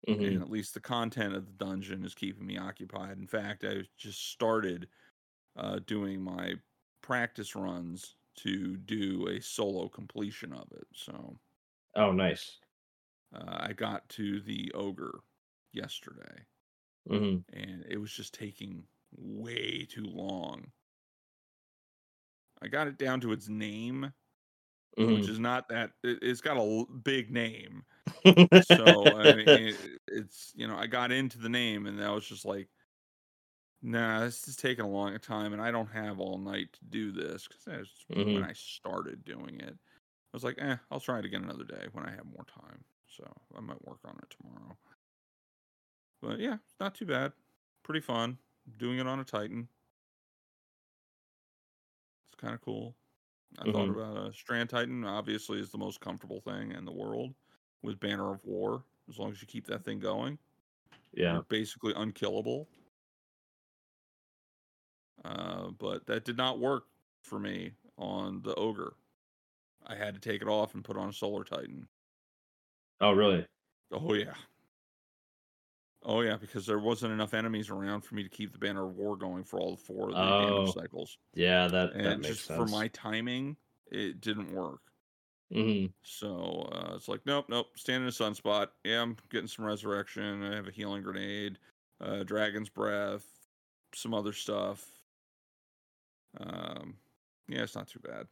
[0.07, 0.38] Mhm.
[0.38, 3.17] And at least the content of the dungeon is keeping me occupied.
[3.17, 4.89] In fact, I just started
[5.55, 6.55] uh, doing my
[7.01, 10.88] practice runs to do a solo completion of it.
[10.93, 11.39] So
[11.95, 12.61] Oh, nice.
[13.34, 15.19] uh, I got to the ogre
[15.71, 16.45] yesterday,
[17.09, 20.71] hmm and it was just taking way too long.
[22.61, 24.13] I got it down to its name,
[25.02, 25.91] which is not that.
[26.04, 27.86] It, it's got a l- big name,
[28.56, 32.28] so I mean, it, it's you know I got into the name, and I was
[32.28, 32.70] just like,
[33.82, 37.12] nah, this is taking a long time, and I don't have all night to do
[37.12, 38.43] this because that's when Mhm.
[38.43, 39.78] I started doing it.
[39.78, 42.84] I was like, eh, I'll try it again another day when I have more time.
[43.08, 43.24] So
[43.56, 44.78] I might work on it tomorrow.
[46.22, 47.34] But yeah, it's not too bad.
[47.84, 48.39] Pretty fun.
[48.78, 49.70] Doing it on a Titan.
[52.28, 52.96] It's kind of cool.
[53.60, 53.95] I thought Mhm.
[53.95, 55.03] about a Strand Titan.
[55.03, 57.34] Obviously, is the most comfortable thing in the world
[57.82, 58.84] with Banner of War.
[59.08, 60.39] As long as you keep that thing going,
[61.14, 61.34] yeah.
[61.34, 62.68] you're basically unkillable.
[65.24, 66.86] Uh, but that did not work
[67.24, 68.95] for me on the Ogre.
[69.86, 71.88] I had to take it off and put on a Solar Titan.
[72.99, 73.45] Oh, really?
[73.91, 74.36] Oh yeah.
[76.06, 78.95] Oh yeah, because there wasn't enough enemies around for me to keep the Banner of
[78.95, 80.72] War going for all four of the damage Oh.
[80.72, 81.18] cycles.
[81.34, 82.58] Yeah, that that And makes just sense.
[82.58, 83.58] for my timing,
[83.91, 84.82] it didn't work.
[85.51, 88.68] hmm So uh, it's like, nope, nope, stand in a sunspot.
[88.84, 90.43] Yeah, I'm getting some resurrection.
[90.43, 91.58] I have a healing grenade,
[91.99, 93.26] uh, dragon's breath,
[93.93, 94.86] some other stuff.
[96.39, 96.97] Um,
[97.47, 98.28] yeah, it's not too bad.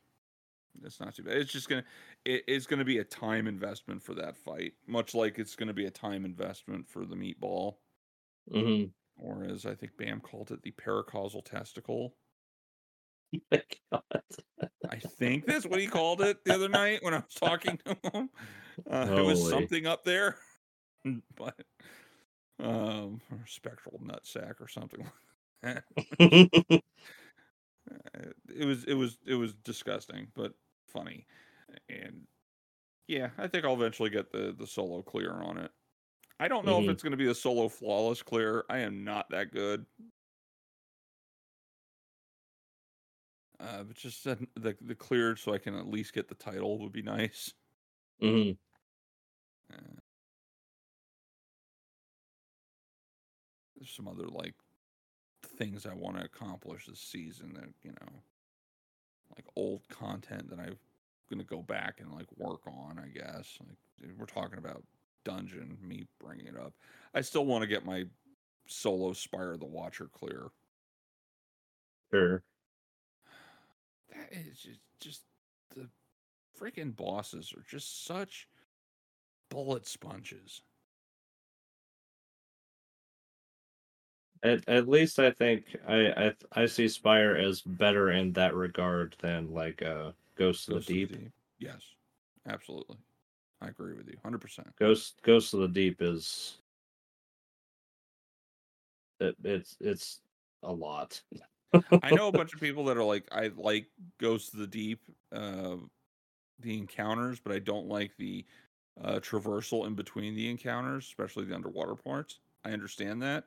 [0.83, 1.37] It's not too bad.
[1.37, 1.83] It's just gonna,
[2.25, 5.85] it, it's gonna be a time investment for that fight, much like it's gonna be
[5.85, 7.75] a time investment for the meatball,
[8.51, 8.85] hmm
[9.17, 12.15] or as I think Bam called it, the paracausal testicle.
[14.89, 17.97] I think that's what he called it the other night when I was talking to
[18.11, 18.29] him.
[18.89, 20.37] Uh, it was something up there,
[21.35, 21.55] but
[22.59, 25.05] um, or spectral nutsack or something.
[25.63, 25.83] like
[26.19, 26.81] that.
[27.91, 30.53] Uh, it was it was it was disgusting, but
[30.93, 31.27] funny,
[31.89, 32.27] and
[33.07, 35.71] yeah, I think I'll eventually get the the solo clear on it.
[36.39, 36.81] I don't know Mhm.
[36.81, 38.65] if it's going to be a solo flawless clear.
[38.69, 39.87] I am not that good.
[43.59, 46.91] Uh, but just the the cleared so I can at least get the title would
[46.91, 47.53] be nice.
[48.21, 48.53] hmm
[49.71, 49.99] Uh,
[53.75, 54.55] there's some other like
[55.43, 58.23] things I want to accomplish this season that you know,
[59.35, 60.77] like old content that I'm
[61.29, 62.99] gonna go back and like work on.
[62.99, 64.83] I guess like we're talking about
[65.23, 66.73] dungeon, me bringing it up.
[67.13, 68.05] I still want to get my
[68.67, 70.47] solo Spire the Watcher clear.
[72.11, 72.43] Sure.
[74.09, 75.21] That is just just
[75.75, 75.89] the
[76.59, 78.47] freaking bosses are just such
[79.49, 80.61] bullet sponges.
[84.43, 89.15] At at least I think I I I see Spire as better in that regard
[89.21, 91.31] than like uh Ghost of Ghost the of Deep.
[91.59, 91.81] Yes,
[92.47, 92.97] absolutely.
[93.61, 94.67] I agree with you, hundred percent.
[94.77, 96.57] Ghost Ghost of the Deep is
[99.21, 100.19] it, it's it's
[100.63, 101.21] a lot.
[102.03, 103.87] I know a bunch of people that are like, I like
[104.19, 104.99] Ghost of the Deep,
[105.31, 105.77] uh,
[106.59, 108.45] the encounters, but I don't like the
[109.01, 112.39] uh, traversal in between the encounters, especially the underwater parts.
[112.65, 113.45] I understand that.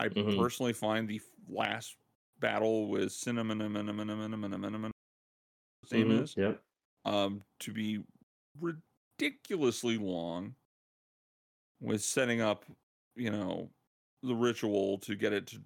[0.00, 0.46] I Mhm.
[0.48, 1.96] personally find the last
[2.38, 4.92] battle with cinnamon, cinnamon, cinnamon, cinnamon, cinnamon,
[5.84, 6.64] same Mhm, as Yep.
[7.04, 8.04] um, to be
[8.58, 10.56] ridiculously long
[11.80, 12.64] with setting up,
[13.14, 13.72] you know,
[14.22, 15.62] the ritual to get it to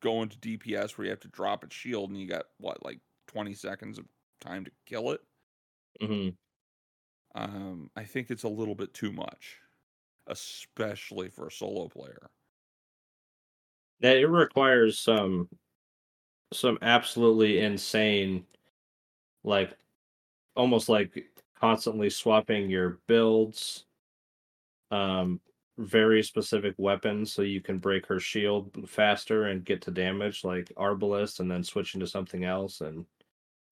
[0.00, 3.00] go into DPS where you have to drop its shield and you got what, like
[3.28, 4.06] 20 seconds of
[4.40, 5.22] time to kill it.
[6.00, 6.30] hmm
[7.34, 9.60] Um, I think it's a little bit too much,
[10.26, 12.30] especially for a solo player.
[14.00, 15.48] Yeah, it requires some
[16.52, 18.46] some absolutely insane
[19.44, 19.76] like
[20.56, 23.86] almost like constantly swapping your builds
[24.90, 25.40] um
[25.78, 30.66] very specific weapons so you can break her shield faster and get to damage like
[30.76, 33.06] arbalest and then switch into something else and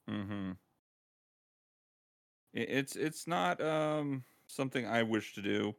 [0.09, 0.53] Mm-hmm.
[2.53, 5.77] It's it's not um something I wish to do.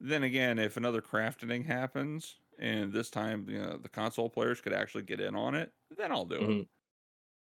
[0.00, 4.74] Then again, if another crafting happens and this time you know the console players could
[4.74, 6.56] actually get in on it, then I'll do it.
[6.56, 6.66] Mhm.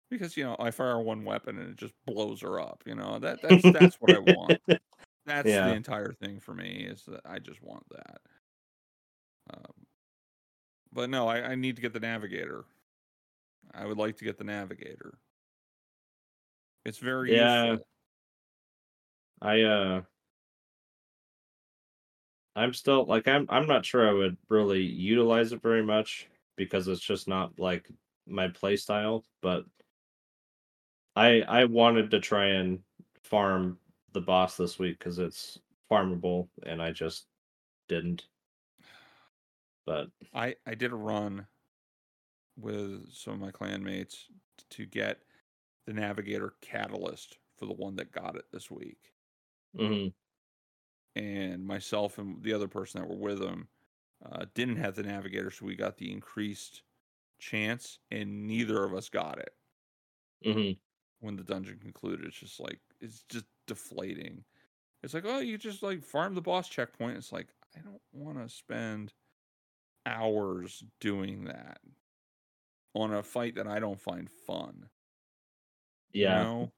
[0.10, 2.84] Because you know I fire one weapon and it just blows her up.
[2.86, 4.60] You know that that's that's what I want.
[5.26, 5.62] That's Yeah.
[5.62, 8.22] the entire thing for me is that I just want that.
[9.54, 9.88] Um,
[10.92, 12.66] but no, I, I need to get the navigator.
[13.76, 15.20] I would like to get the navigator.
[16.86, 17.78] It's very Yeah.
[17.78, 17.86] useful.
[19.42, 20.02] I uh
[22.56, 26.88] I'm still like I'm I'm not sure I would really utilize it very much because
[26.88, 27.90] it's just not like
[28.26, 29.66] my play style, but
[31.16, 32.84] I I wanted to try and
[33.24, 33.80] farm
[34.14, 35.60] the boss this week cuz it's
[35.92, 37.28] farmable and I just
[37.90, 38.30] didn't.
[39.86, 41.48] But I I did a run
[42.56, 44.26] with some of my clanmates
[44.70, 45.24] to get
[45.86, 49.14] the navigator catalyst for the one that got it this week.
[49.74, 50.14] mhm,
[51.16, 53.70] and myself and the other person that were with him
[54.26, 56.84] uh, didn't have the navigator, so we got the increased
[57.40, 59.56] chance, and neither of us got it
[60.42, 60.76] mhm.
[61.20, 62.26] when the dungeon concluded.
[62.26, 64.46] It's just like it's just deflating.
[65.04, 67.18] It's like, oh, you just like farm the boss checkpoint.
[67.18, 69.14] It's like I don't want to spend
[70.06, 71.80] hours doing that
[72.96, 74.90] on a fight that I don't find fun.
[76.14, 76.36] you Yeah.
[76.36, 76.74] know?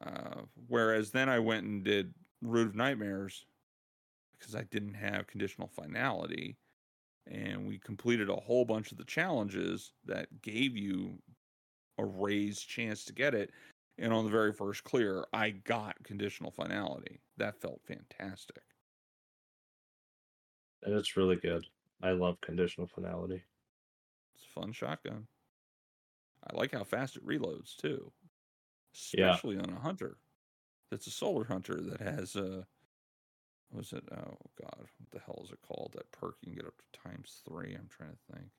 [0.00, 3.46] Uh, whereas then I went and did Root of Nightmares
[4.38, 6.58] because I didn't have conditional finality,
[7.26, 11.22] and we completed a whole bunch of the challenges that gave you
[11.98, 13.50] a raised chance to get it.
[13.98, 17.20] And on the very first clear, I got conditional finality.
[17.36, 18.62] That felt fantastic.
[20.82, 21.64] And it's really good.
[22.02, 23.44] I love conditional finality.
[24.34, 25.28] It's a fun shotgun.
[26.50, 28.10] I like how fast it reloads too,
[29.12, 29.30] Yeah.
[29.30, 30.16] especially on a hunter.
[30.92, 32.66] That's a solar hunter that has a
[33.70, 34.04] what was it?
[34.12, 35.94] Oh God, what the hell is it called?
[35.94, 37.74] That perk you can get up to times three.
[37.74, 38.50] I'm trying to think.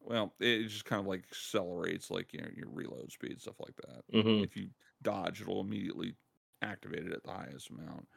[0.00, 3.76] Well, it just kind of like accelerates like you know your reload speed stuff like
[3.76, 4.06] that.
[4.10, 4.42] Mhm.
[4.42, 4.70] If you
[5.02, 6.16] dodge, it'll immediately
[6.62, 8.08] activate it at the highest amount.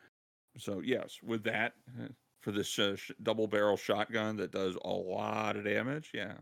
[0.57, 2.07] So yes, with that uh,
[2.39, 6.37] for this uh, sh- double barrel shotgun that does a lot of damage, yeah.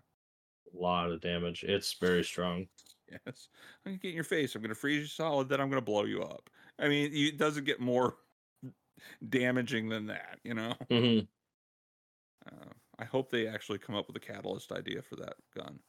[0.74, 1.64] A lot of damage.
[1.64, 2.68] It's very strong.
[3.10, 3.50] Yes.
[3.86, 4.56] I'm gonna get in your face.
[4.56, 6.50] I'm gonna freeze you solid, then I'm gonna blow you up.
[6.80, 8.18] I mean, you- it doesn't get more
[9.30, 10.74] damaging than that, you know?
[10.90, 11.28] Mhm.
[12.46, 15.84] Uh, I hope they actually come up with a catalyst idea for that gun.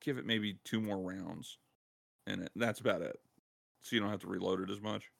[0.00, 1.58] Give it maybe two more rounds
[2.26, 2.52] it.
[2.56, 3.20] That's about it.
[3.82, 5.10] So you don't have to reload it as much.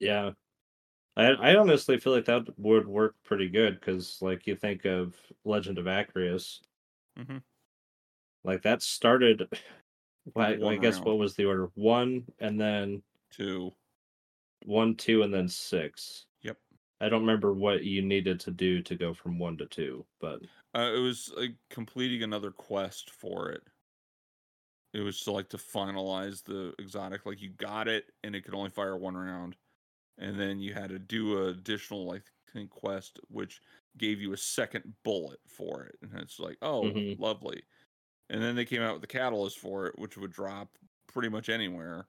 [0.00, 0.32] Yeah.
[1.16, 5.16] I I honestly feel like that would work pretty good because like you think of
[5.44, 6.62] Legend of Acrius,
[7.18, 7.42] Mhm.
[8.44, 9.48] like that started.
[10.34, 11.06] Well, I, I guess round.
[11.06, 11.66] what was the order?
[11.74, 13.72] One and then Two.
[14.64, 16.26] one, two, and then six.
[16.42, 16.58] Yep.
[17.00, 20.40] I don't remember what you needed to do to go from one to two, but
[20.74, 23.62] Uh, it was like completing another quest for it.
[24.94, 27.26] It was to like to finalize the exotic.
[27.26, 29.56] Like you got it, and it could only fire one round,
[30.18, 32.30] and then you had to do a additional like
[32.70, 33.60] Quest, which
[33.98, 35.96] gave you a second bullet for it.
[36.02, 37.18] And it's like, oh, Mhm.
[37.18, 37.62] lovely.
[38.30, 41.48] And then they came out with the catalyst for it, which would drop pretty much
[41.48, 42.08] anywhere.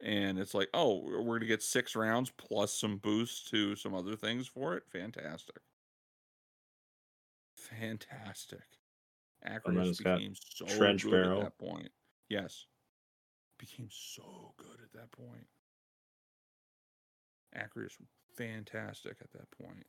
[0.00, 4.16] And it's like, oh, we're gonna get six rounds plus some boosts to some other
[4.16, 4.88] things for it.
[4.88, 5.58] Fantastic.
[7.56, 8.64] Fantastic.
[9.42, 11.40] then Acrius it's got became so trench good barrel.
[11.42, 11.92] at that point.
[12.28, 12.66] Yes.
[13.58, 15.46] Became so good at that point.
[17.54, 17.98] Acrius
[18.30, 19.86] fantastic at that point.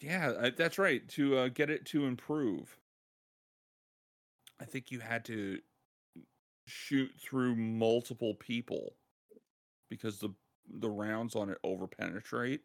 [0.00, 1.08] Yeah, that's right.
[1.10, 2.78] To uh, get it to improve,
[4.58, 5.60] I think you had to
[6.66, 8.96] shoot through multiple people
[9.90, 10.30] because the
[10.66, 12.60] the rounds on it overpenetrate,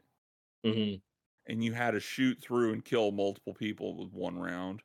[0.63, 1.01] Mhm.
[1.47, 4.83] and you had to shoot through and kill multiple people with one round.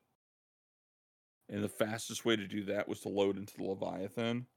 [1.49, 4.49] And the fastest way to do that was to load into the Leviathan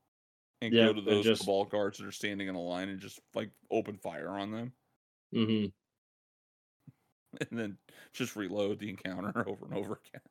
[0.62, 2.99] and Yeah, go to those just- Cabal guards that are standing in a line and
[2.99, 4.74] just like open fire on them,
[5.34, 5.72] Mhm.
[7.49, 7.78] and then
[8.14, 10.22] just reload the encounter over and over again.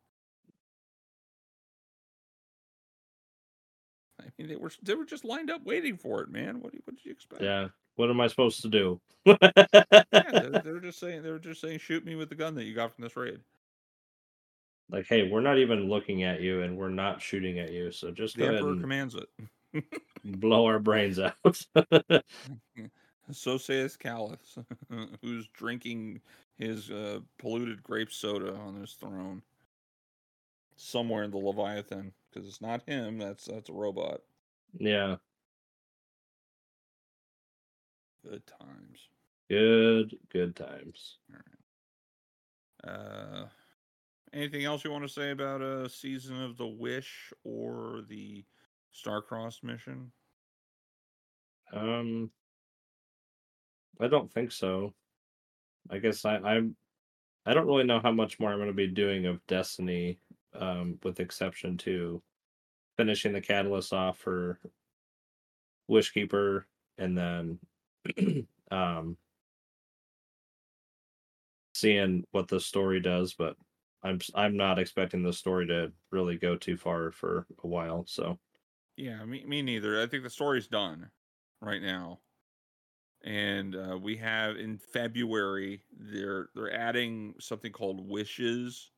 [4.21, 6.61] I mean, they were they were just lined up waiting for it, man.
[6.61, 7.43] What do you- what did you expect?
[7.43, 7.69] yeah.
[7.97, 9.01] What am I supposed to do?
[9.25, 12.55] yeah they, they were just saying they were just saying shoot me with the gun
[12.57, 13.41] that you got from this raid.
[14.91, 18.11] like, hey, we're not even looking at you, and we're not shooting at you, so
[18.11, 19.29] just The go ahead emperor and commands it.
[20.25, 21.35] Blow our brains out.
[23.33, 24.59] So says Calus,
[25.23, 26.21] who's drinking
[26.57, 29.43] his uh, polluted grape soda on his throne
[30.77, 33.19] somewhere in the Leviathan, because it's not him.
[33.19, 34.21] That's that's a robot.
[34.79, 35.17] yeah.
[38.25, 38.99] Good times.
[39.51, 41.19] Good, good times.
[42.83, 43.45] Uh,
[44.33, 48.45] anything else you want to say about a season of the Wish or the
[48.95, 50.13] Starcross mission?
[51.73, 52.31] Um,
[54.01, 54.95] I don't think so.
[55.91, 56.77] I guess I, I'm.
[57.47, 60.19] I don't really know how much more I'm going to be doing of Destiny,
[60.59, 62.23] um, with exception to
[62.97, 64.59] finishing the catalyst off for
[65.91, 66.65] Wishkeeper,
[66.97, 67.59] and then,
[68.71, 69.19] um,
[71.75, 73.35] seeing what the story does.
[73.35, 73.57] But
[74.03, 78.05] I'm I'm not expecting the story to really go too far for a while.
[78.07, 78.39] So
[78.97, 80.01] Yeah, me me neither.
[80.01, 81.11] I think the story's done
[81.61, 82.23] right now.
[83.23, 88.93] And uh, we have in February they're they're adding something called wishes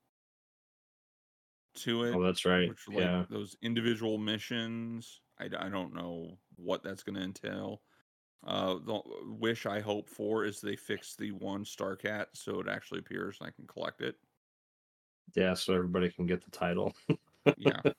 [1.75, 2.69] to it, oh, that's right.
[2.69, 3.25] which like Yeah.
[3.29, 5.21] those individual missions.
[5.39, 7.83] I, I don't know what that's going to entail.
[8.45, 13.01] Uh, the wish I hope for is they fix the one Starcat so it actually
[13.01, 14.17] appears and I can collect it.
[15.35, 16.95] Yeah, so everybody can get the title.
[17.57, 17.83] yeah.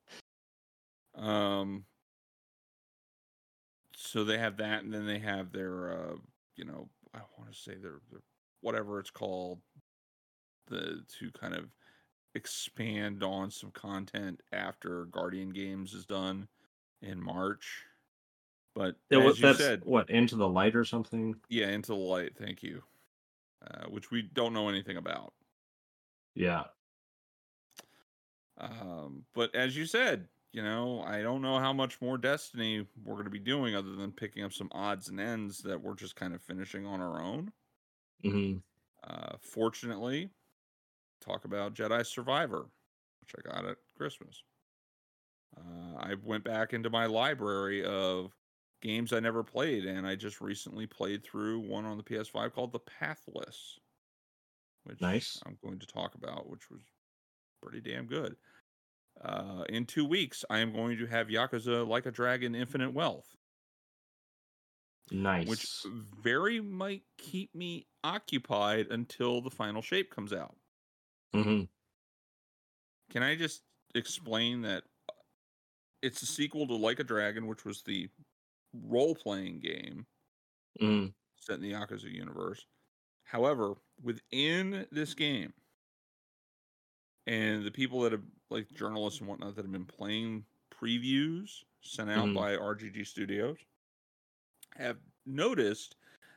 [1.18, 1.86] Um.
[3.96, 6.16] So they have that, and then they have their, uh,
[6.56, 8.22] you know, I want to say their, their
[8.62, 9.60] whatever it's called,
[10.68, 11.66] the to kind of
[12.36, 16.48] expand on some content after Guardian Games is done
[17.02, 17.86] in March.
[18.76, 21.36] But Yeah, what, as you that's said, what into the light or something.
[21.50, 22.34] yeah, into the light.
[22.38, 22.84] Thank you.
[23.66, 25.34] Uh, which we don't know anything about.
[26.36, 26.66] Yeah,
[28.60, 30.28] Um, but as you said,
[30.58, 33.96] you know, I don't know how much more Destiny we're going to be doing other
[33.96, 37.22] than picking up some odds and ends that we're just kind of finishing on our
[37.22, 37.52] own.
[38.26, 38.58] Mm-hmm.
[39.08, 40.32] Uh, fortunately,
[41.24, 42.66] talk about Jedi Survivor,
[43.22, 44.42] which I got at Christmas.
[45.56, 48.36] Uh, I went back into my library of
[48.82, 52.72] games I never played, and I just recently played through one on the PS5 called
[52.72, 53.78] The Pathless,
[54.86, 55.40] which Nice.
[55.46, 56.82] I'm going to talk about, which was
[57.62, 58.36] pretty damn good.
[59.24, 63.28] Uh, in two weeks, I am going to have Yakuza Like a Dragon Infinite Wealth,
[65.12, 65.48] nice.
[65.48, 65.66] which
[66.22, 70.56] very might keep me occupied until the final shape comes out.
[71.36, 71.64] Mm-hmm.
[73.12, 73.64] Can I just
[73.96, 75.14] explain that uh,
[76.02, 78.10] it's a sequel to Like a Dragon, which was the
[78.74, 80.06] role playing game
[80.80, 81.08] hmm
[81.40, 82.66] set in the Yakuza universe.
[83.24, 85.54] However, within this game,
[87.26, 92.10] and the people that have, like journalists and whatnot, that have been playing previews sent
[92.10, 92.36] out Mhm.
[92.36, 93.58] by RGG Studios,
[94.76, 95.96] have noticed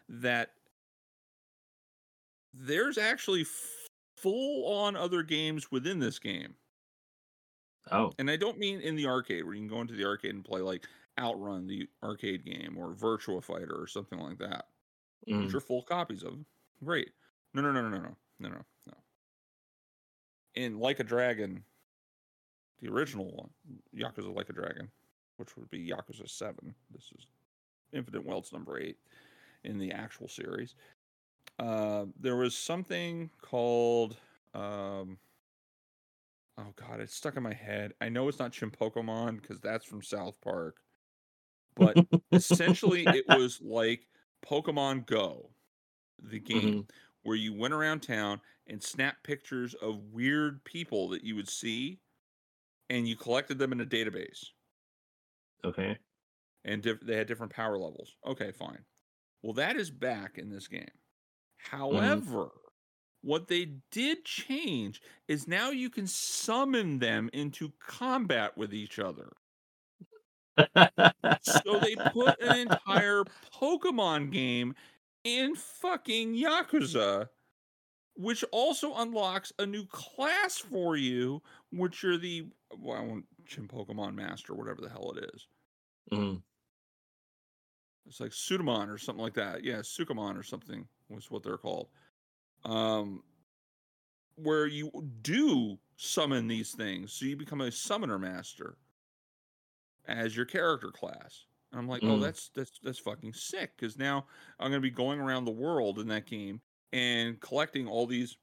[0.08, 0.54] that
[2.52, 3.44] there's actually
[4.16, 6.56] full on other games within this game.
[7.90, 8.12] Oh.
[8.18, 10.44] And I don't mean in the arcade where you can go into the arcade and
[10.44, 10.86] play like
[11.18, 14.68] Outrun, the arcade game, or Virtua Fighter or something like that,
[15.28, 15.44] Mm.
[15.46, 16.44] which are full copies of.
[16.82, 17.12] Great.
[17.52, 19.04] No, no, no, no, no, no, no, no, no.
[20.54, 21.64] In Like a Dragon,
[22.80, 23.50] the original one,
[23.96, 24.90] Yakuza Like a Dragon,
[25.36, 26.74] which would be Yakuza 7.
[26.90, 27.26] This is
[27.92, 28.96] Infinite Wealth number 8
[29.64, 30.74] in the actual series.
[31.58, 34.16] Uh, there was something called
[34.54, 35.18] um,
[36.60, 39.84] oh god it's stuck in my head i know it's not chim pokemon because that's
[39.84, 40.76] from south park
[41.76, 41.96] but
[42.32, 44.06] essentially it was like
[44.44, 45.48] pokemon go
[46.22, 46.86] the game
[47.22, 51.98] where you went around town and snapped pictures of weird people that you would see
[52.90, 54.44] and you collected them in a database
[55.64, 55.96] Okay.
[56.64, 58.14] and diff- they had different power levels.
[58.26, 58.84] Okay, fine.
[59.42, 60.82] Well, that is back in this game.
[60.82, 61.76] Mm-hmm.
[61.78, 62.48] However,
[63.22, 69.32] what they did change is now you can summon them into combat with each other.
[71.42, 73.24] So they put an entire
[73.54, 74.74] Pokemon game
[75.24, 77.28] in fucking Yakuza,
[78.14, 82.46] which also unlocks a new class for you, which are the
[82.78, 85.46] well, I want Chim Pokemon Master, whatever the hell it is.
[86.12, 86.42] Mhm.
[88.06, 89.62] It's like Sudamon or something like that.
[89.62, 91.88] Yeah, Sukamon or something was what they're called.
[92.64, 93.22] Um,
[94.36, 94.90] where you
[95.22, 98.78] do summon these things, so you become a summoner master
[100.06, 101.44] as your character class.
[101.70, 102.22] And I'm like, oh, Mm.
[102.22, 104.26] that's that's that's fucking sick because now
[104.58, 106.62] I'm gonna be going around the world in that game
[106.92, 108.36] and collecting all these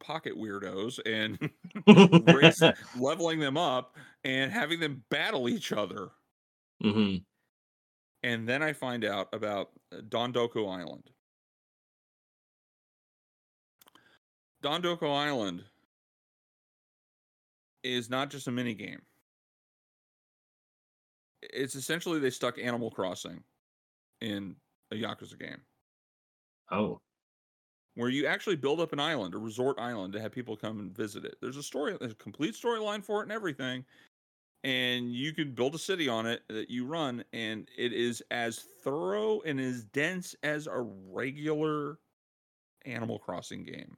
[0.00, 1.38] pocket weirdos and
[2.34, 2.62] race,
[2.98, 6.10] leveling them up and having them battle each other.
[6.82, 7.24] Mhm.
[8.22, 11.10] And then I find out about uh, Dondoko Island.
[14.62, 15.64] Dondoko Island
[17.82, 19.00] is not just a mini game.
[21.42, 23.42] It's essentially they stuck Animal Crossing
[24.20, 24.56] in
[24.92, 25.62] a Yakuza game
[26.70, 27.00] Oh.
[27.94, 30.96] Where you actually build up an island, a resort island, to have people come and
[30.96, 31.36] visit it.
[31.40, 33.84] There's a story, there's a complete storyline for it and everything.
[34.62, 38.58] And you can build a city on it that you run, and it is as
[38.84, 40.80] thorough and as dense as a
[41.10, 41.98] regular
[42.84, 43.96] Animal Crossing game.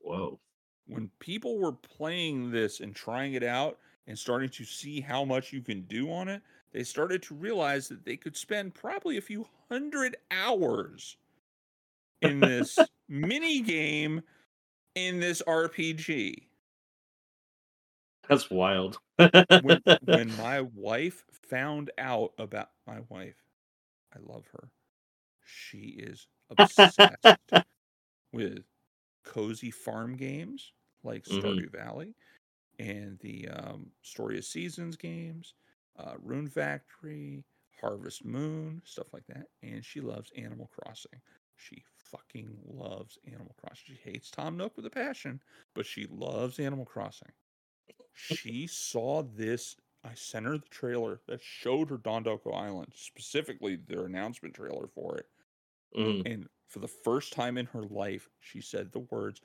[0.00, 0.38] Whoa.
[0.86, 5.52] When people were playing this and trying it out and starting to see how much
[5.52, 6.42] you can do on it,
[6.72, 11.16] they started to realize that they could spend probably a few hundred hours
[12.22, 14.22] in this mini game
[14.94, 16.48] in this RPG.
[18.28, 18.98] That's wild.
[19.58, 23.36] When, when my wife found out about my wife,
[24.14, 24.70] I love her.
[25.44, 27.36] She is obsessed
[28.32, 28.64] with
[29.24, 30.72] cozy farm games
[31.04, 31.62] like Mhm.
[31.62, 32.14] Stardew Valley
[32.78, 35.54] and the um, Story of Seasons games,
[35.98, 37.44] uh, Rune Factory,
[37.80, 39.48] Harvest Moon, stuff like that.
[39.62, 41.20] And she loves Animal Crossing.
[41.56, 43.96] She fucking loves Animal Crossing.
[43.96, 45.42] She hates Tom Nook with a passion,
[45.74, 47.32] but she loves Animal Crossing.
[48.12, 49.76] She saw this.
[50.04, 55.16] I sent her the trailer that showed her Dondoko Island, specifically their announcement trailer for
[55.18, 55.30] it.
[55.94, 56.26] Mhm.
[56.26, 59.40] And for the first time in her life, she said the words,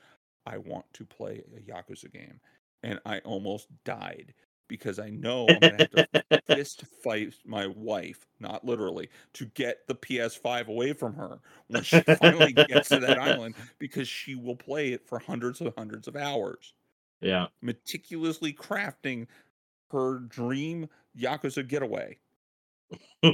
[0.45, 2.41] I want to play a Yakuza game.
[2.83, 4.33] And I almost died
[4.67, 9.45] because I know I'm going to have to fist fight my wife, not literally, to
[9.47, 14.35] get the PS5 away from her when she finally gets to that island because she
[14.35, 16.73] will play it for hundreds and hundreds of hours,
[17.21, 17.47] yeah.
[17.61, 19.27] meticulously crafting
[19.91, 22.17] her dream Yakuza getaway.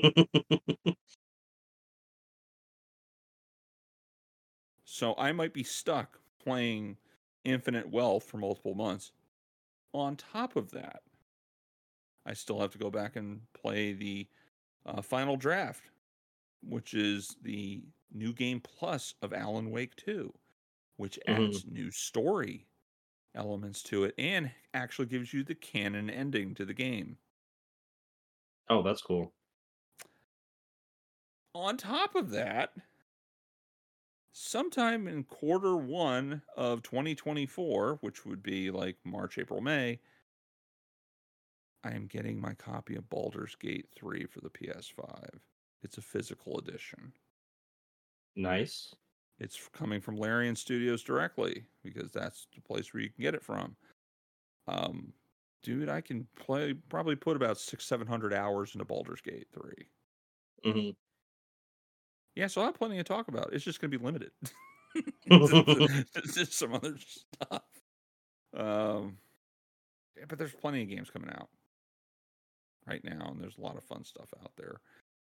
[4.94, 6.98] So I might be stuck playing
[7.44, 9.12] Infinite Wealth for multiple months.
[9.92, 11.02] On top of that,
[12.26, 14.30] I still have to go back and play the
[14.86, 15.92] uh, final draft,
[16.64, 20.34] which is the new game plus of Alan Wake 2,
[20.98, 21.60] which Mhm.
[21.60, 22.68] adds new story
[23.36, 27.20] elements to it and actually gives you the canon ending to the game.
[28.70, 29.34] oh, that's cool.
[31.56, 32.76] on top of that,
[34.32, 40.02] sometime in quarter one of 2024, which would be like March, April, May,
[41.84, 45.40] I am getting my copy of Baldur's Gate 3 for the PS5.
[45.82, 47.12] It's a physical edition.
[48.36, 48.94] Nice.
[49.40, 53.44] It's coming from Larian Studios directly because that's the place where you can get it
[53.44, 53.76] from.
[54.68, 55.12] Um,
[55.62, 60.74] dude, I can play probably put about six, seven hundred hours into Baldur's Gate 3
[60.74, 60.90] hmm
[62.36, 63.52] Yeah, so I have plenty to talk about.
[63.52, 64.32] It's just going to be limited.
[65.30, 65.96] Mm-hmm.
[66.34, 67.64] just some other stuff.
[68.56, 69.18] Um,
[70.16, 71.50] yeah, but there's plenty of games coming out
[72.88, 74.82] right now, and there's a lot of fun stuff out there.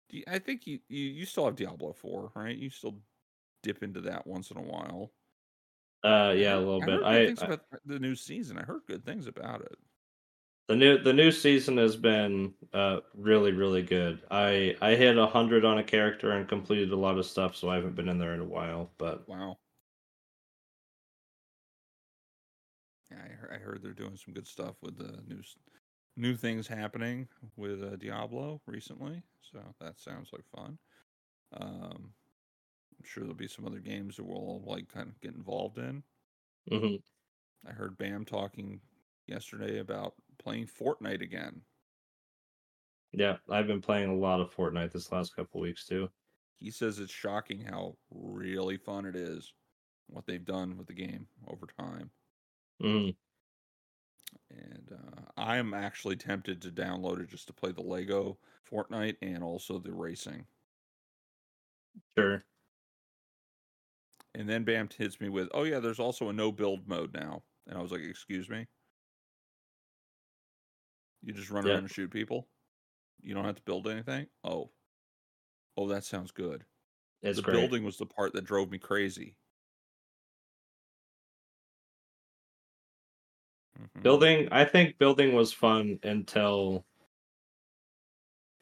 [0.09, 2.57] Do you, I think you, you you still have Diablo 4, right?
[2.57, 2.99] You still
[3.63, 5.13] dip into that once in a while.
[6.03, 7.01] uh, yeah, a little I bit.
[7.03, 8.57] I, things I about the new season.
[8.57, 9.77] I heard good things about it.
[10.67, 14.23] the new the new season has been uh really really good.
[14.31, 17.69] I I hit a hundred on a character and completed a lot of stuff, so
[17.69, 18.91] I haven't been in there in a while.
[18.97, 19.59] But Wow.
[23.11, 25.41] Yeah, I heard, I heard they're doing some good stuff with the new
[26.16, 29.24] new things happening with uh, Diablo recently.
[29.41, 30.80] So that sounds like fun.
[31.53, 32.16] Um,
[32.99, 36.03] I'm sure there'll be some other games that we'll like kind of get involved in.
[36.72, 36.97] mhm.
[37.66, 38.82] I heard Bam talking
[39.28, 41.66] yesterday about playing Fortnite again.
[43.11, 46.09] yeah, I've been playing a lot of Fortnite this last couple weeks too.
[46.57, 49.53] He says it's shocking how really fun it is,
[50.07, 52.11] what they've done with the game over time.
[52.82, 53.16] Mm,
[54.49, 59.17] and uh, I am actually tempted to download it just to play the Lego Fortnite
[59.21, 60.47] and also the racing.
[62.17, 62.45] sure.
[64.36, 67.43] And then Bam hits me with, "Oh yeah, there's also a no build mode now,"
[67.65, 68.67] and I was like, "Excuse me,
[71.21, 71.65] you just run Yeah.
[71.65, 72.49] around and shoot people?
[73.21, 74.29] You don't have to build anything?
[74.43, 74.73] Oh,
[75.77, 76.65] oh, that sounds good.
[77.23, 77.41] The great.
[77.43, 79.38] building was the part that drove me crazy.
[83.80, 84.03] Mhm.
[84.03, 86.86] Building, I think building was fun until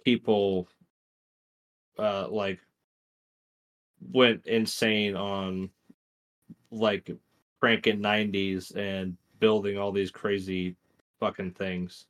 [0.03, 0.67] people
[1.97, 2.59] uh like
[4.11, 5.69] went insane on
[6.71, 7.09] like
[7.59, 10.75] cranking 90s and building all these crazy
[11.19, 12.05] fucking things.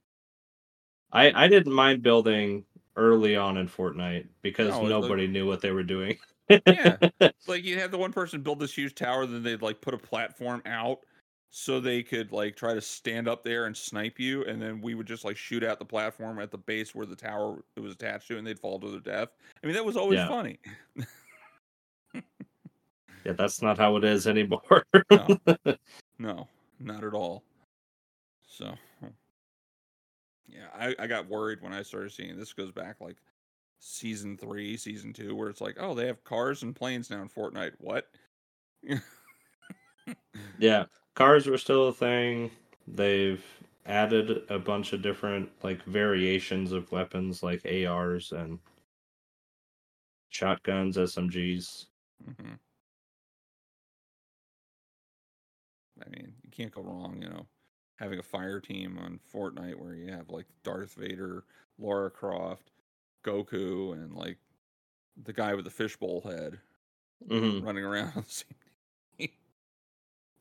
[1.12, 5.62] I I didn't mind building early on in Fortnite because No, it- nobody knew what
[5.62, 6.18] they were doing.
[6.49, 6.97] Yeah.
[7.47, 9.97] like you had the one person build this huge tower, then they'd like put a
[9.97, 10.99] platform out
[11.56, 14.95] so they could like try to stand up there and snipe you, and then we
[14.95, 17.93] would just like shoot at the platform at the base where the tower it was
[17.93, 19.30] attached to, and they'd fall to their death.
[19.64, 20.28] I mean, that was always Yeah.
[20.28, 20.58] funny.
[22.16, 24.84] yeah, that's not how it is anymore.
[25.12, 25.28] No,
[26.18, 26.47] no,
[26.80, 27.43] not at all.
[28.47, 29.08] So, hmm.
[30.47, 33.18] yeah, I, I got worried when I started seeing this goes back like
[33.78, 37.30] season three, season two, where it's like, oh, they have cars and planes now in
[37.30, 37.74] Fortnite.
[37.78, 38.10] What?
[40.60, 40.86] Yeah,
[41.16, 42.51] cars were still a thing.
[42.88, 43.43] They've
[43.86, 48.59] added a bunch of different like variations of weapons like ARs and
[50.30, 51.88] shotguns, SMGs.
[52.26, 52.53] hmm
[56.05, 57.45] I mean, you can't go wrong, you know,
[57.95, 61.45] having a fire team on Fortnite where you have like Darth Vader,
[61.78, 62.72] Lara Croft,
[63.24, 64.38] Goku, and like
[65.24, 66.59] the guy with the fishbowl head
[67.30, 68.55] hmm running around on the same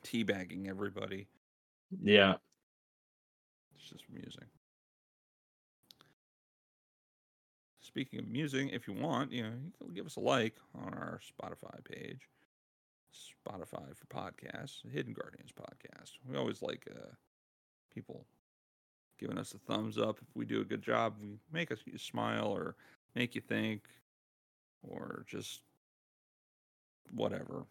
[0.04, 1.28] teabagging everybody.
[2.02, 2.34] Yeah,
[3.74, 4.46] It's just amusing.
[7.80, 10.94] Speaking of amusing, if you want, you know, you can give us a like on
[10.94, 12.28] our Spotify page.
[13.12, 16.12] Spotify for podcasts, Hidden Guardians podcast.
[16.26, 17.10] We always like uh,
[17.92, 18.26] people
[19.18, 21.14] giving us a thumbs up if we do a good job.
[21.20, 22.76] We make us you smile or
[23.14, 23.82] make you think
[24.82, 25.62] or just
[27.12, 27.66] whatever.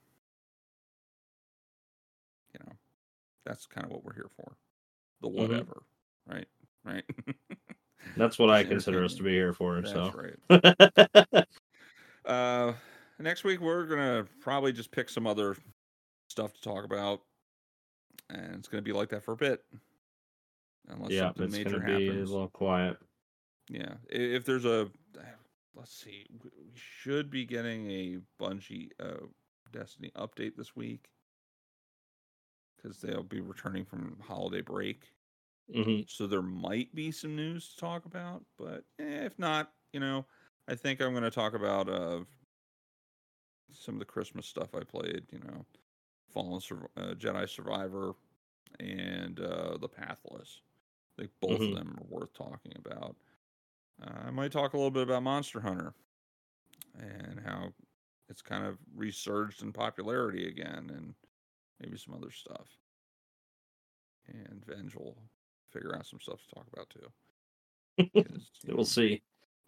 [2.53, 2.73] You know,
[3.45, 4.57] that's kind of what we're here for.
[5.21, 5.33] The Mhm.
[5.33, 5.83] whatever,
[6.25, 6.47] right?
[6.83, 7.03] Right.
[8.17, 9.81] that's what I consider us to be here for.
[9.81, 11.45] That's so, right.
[12.23, 12.73] Uh,
[13.17, 15.57] next week we're gonna probably just pick some other
[16.29, 17.21] stuff to talk about,
[18.29, 19.63] and it's gonna be like that for a bit,
[20.87, 22.29] unless yeah, something it's major gonna be a happens.
[22.31, 22.97] little quiet.
[23.69, 24.91] Yeah, if there's a,
[25.73, 29.25] let's see, we should be getting a Bungie uh,
[29.71, 31.09] Destiny update this week
[32.81, 35.11] because they'll be returning from holiday break.
[35.73, 39.99] hmm So there might be some news to talk about, but eh, if not, you
[39.99, 40.25] know,
[40.67, 42.21] I think I'm going to talk about uh,
[43.71, 45.25] some of the Christmas stuff I played.
[45.31, 45.65] You know,
[46.29, 48.13] Fallen Sur- uh, Jedi Survivor
[48.79, 50.61] and uh, The Pathless.
[51.17, 51.73] I think both Mhm.
[51.73, 53.15] of them are worth talking about.
[54.01, 55.93] Uh, I might talk a little bit about Monster Hunter
[56.99, 57.73] and how
[58.29, 61.15] it's kind of resurged in popularity again, and
[61.81, 62.67] maybe some other stuff.
[64.27, 65.17] And Venge will
[65.71, 68.23] figure out some stuff to talk about too.
[68.67, 69.21] We'll see.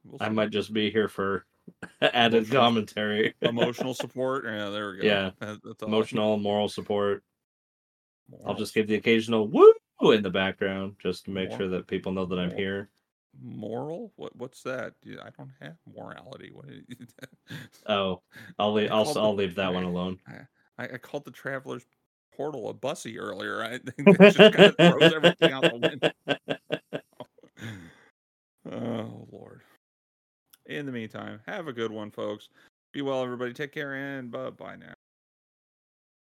[0.06, 0.34] we'll I see.
[0.34, 1.45] might just be here for
[2.02, 3.34] added Emotional- commentary.
[3.41, 4.45] emotional support.
[4.45, 5.07] Yeah, there we go.
[5.07, 5.31] Yeah.
[5.40, 7.23] That- that's all I- Emotional, moral support.
[8.31, 9.73] I'll moral just give the occasional woo.
[10.11, 12.90] in the background just to make More- sure that people know that I'm here.
[13.41, 14.14] Moral?
[14.15, 14.35] What?
[14.35, 14.94] What's that?
[15.06, 16.52] I don't have morality.
[16.53, 16.68] What?
[17.88, 18.22] Oh,
[18.60, 18.91] I'll leave.
[18.91, 20.19] I'll called I'll leave that one alone.
[20.77, 21.84] I, I called the traveler's
[22.35, 23.64] portal a bussy earlier.
[23.64, 26.11] I think it just kind of throws everything out the window.
[28.72, 29.61] Oh Lord.
[30.65, 32.47] In the meantime, have a good one, folks.
[32.93, 33.51] Be well, everybody.
[33.53, 34.93] Take care and bye bye now.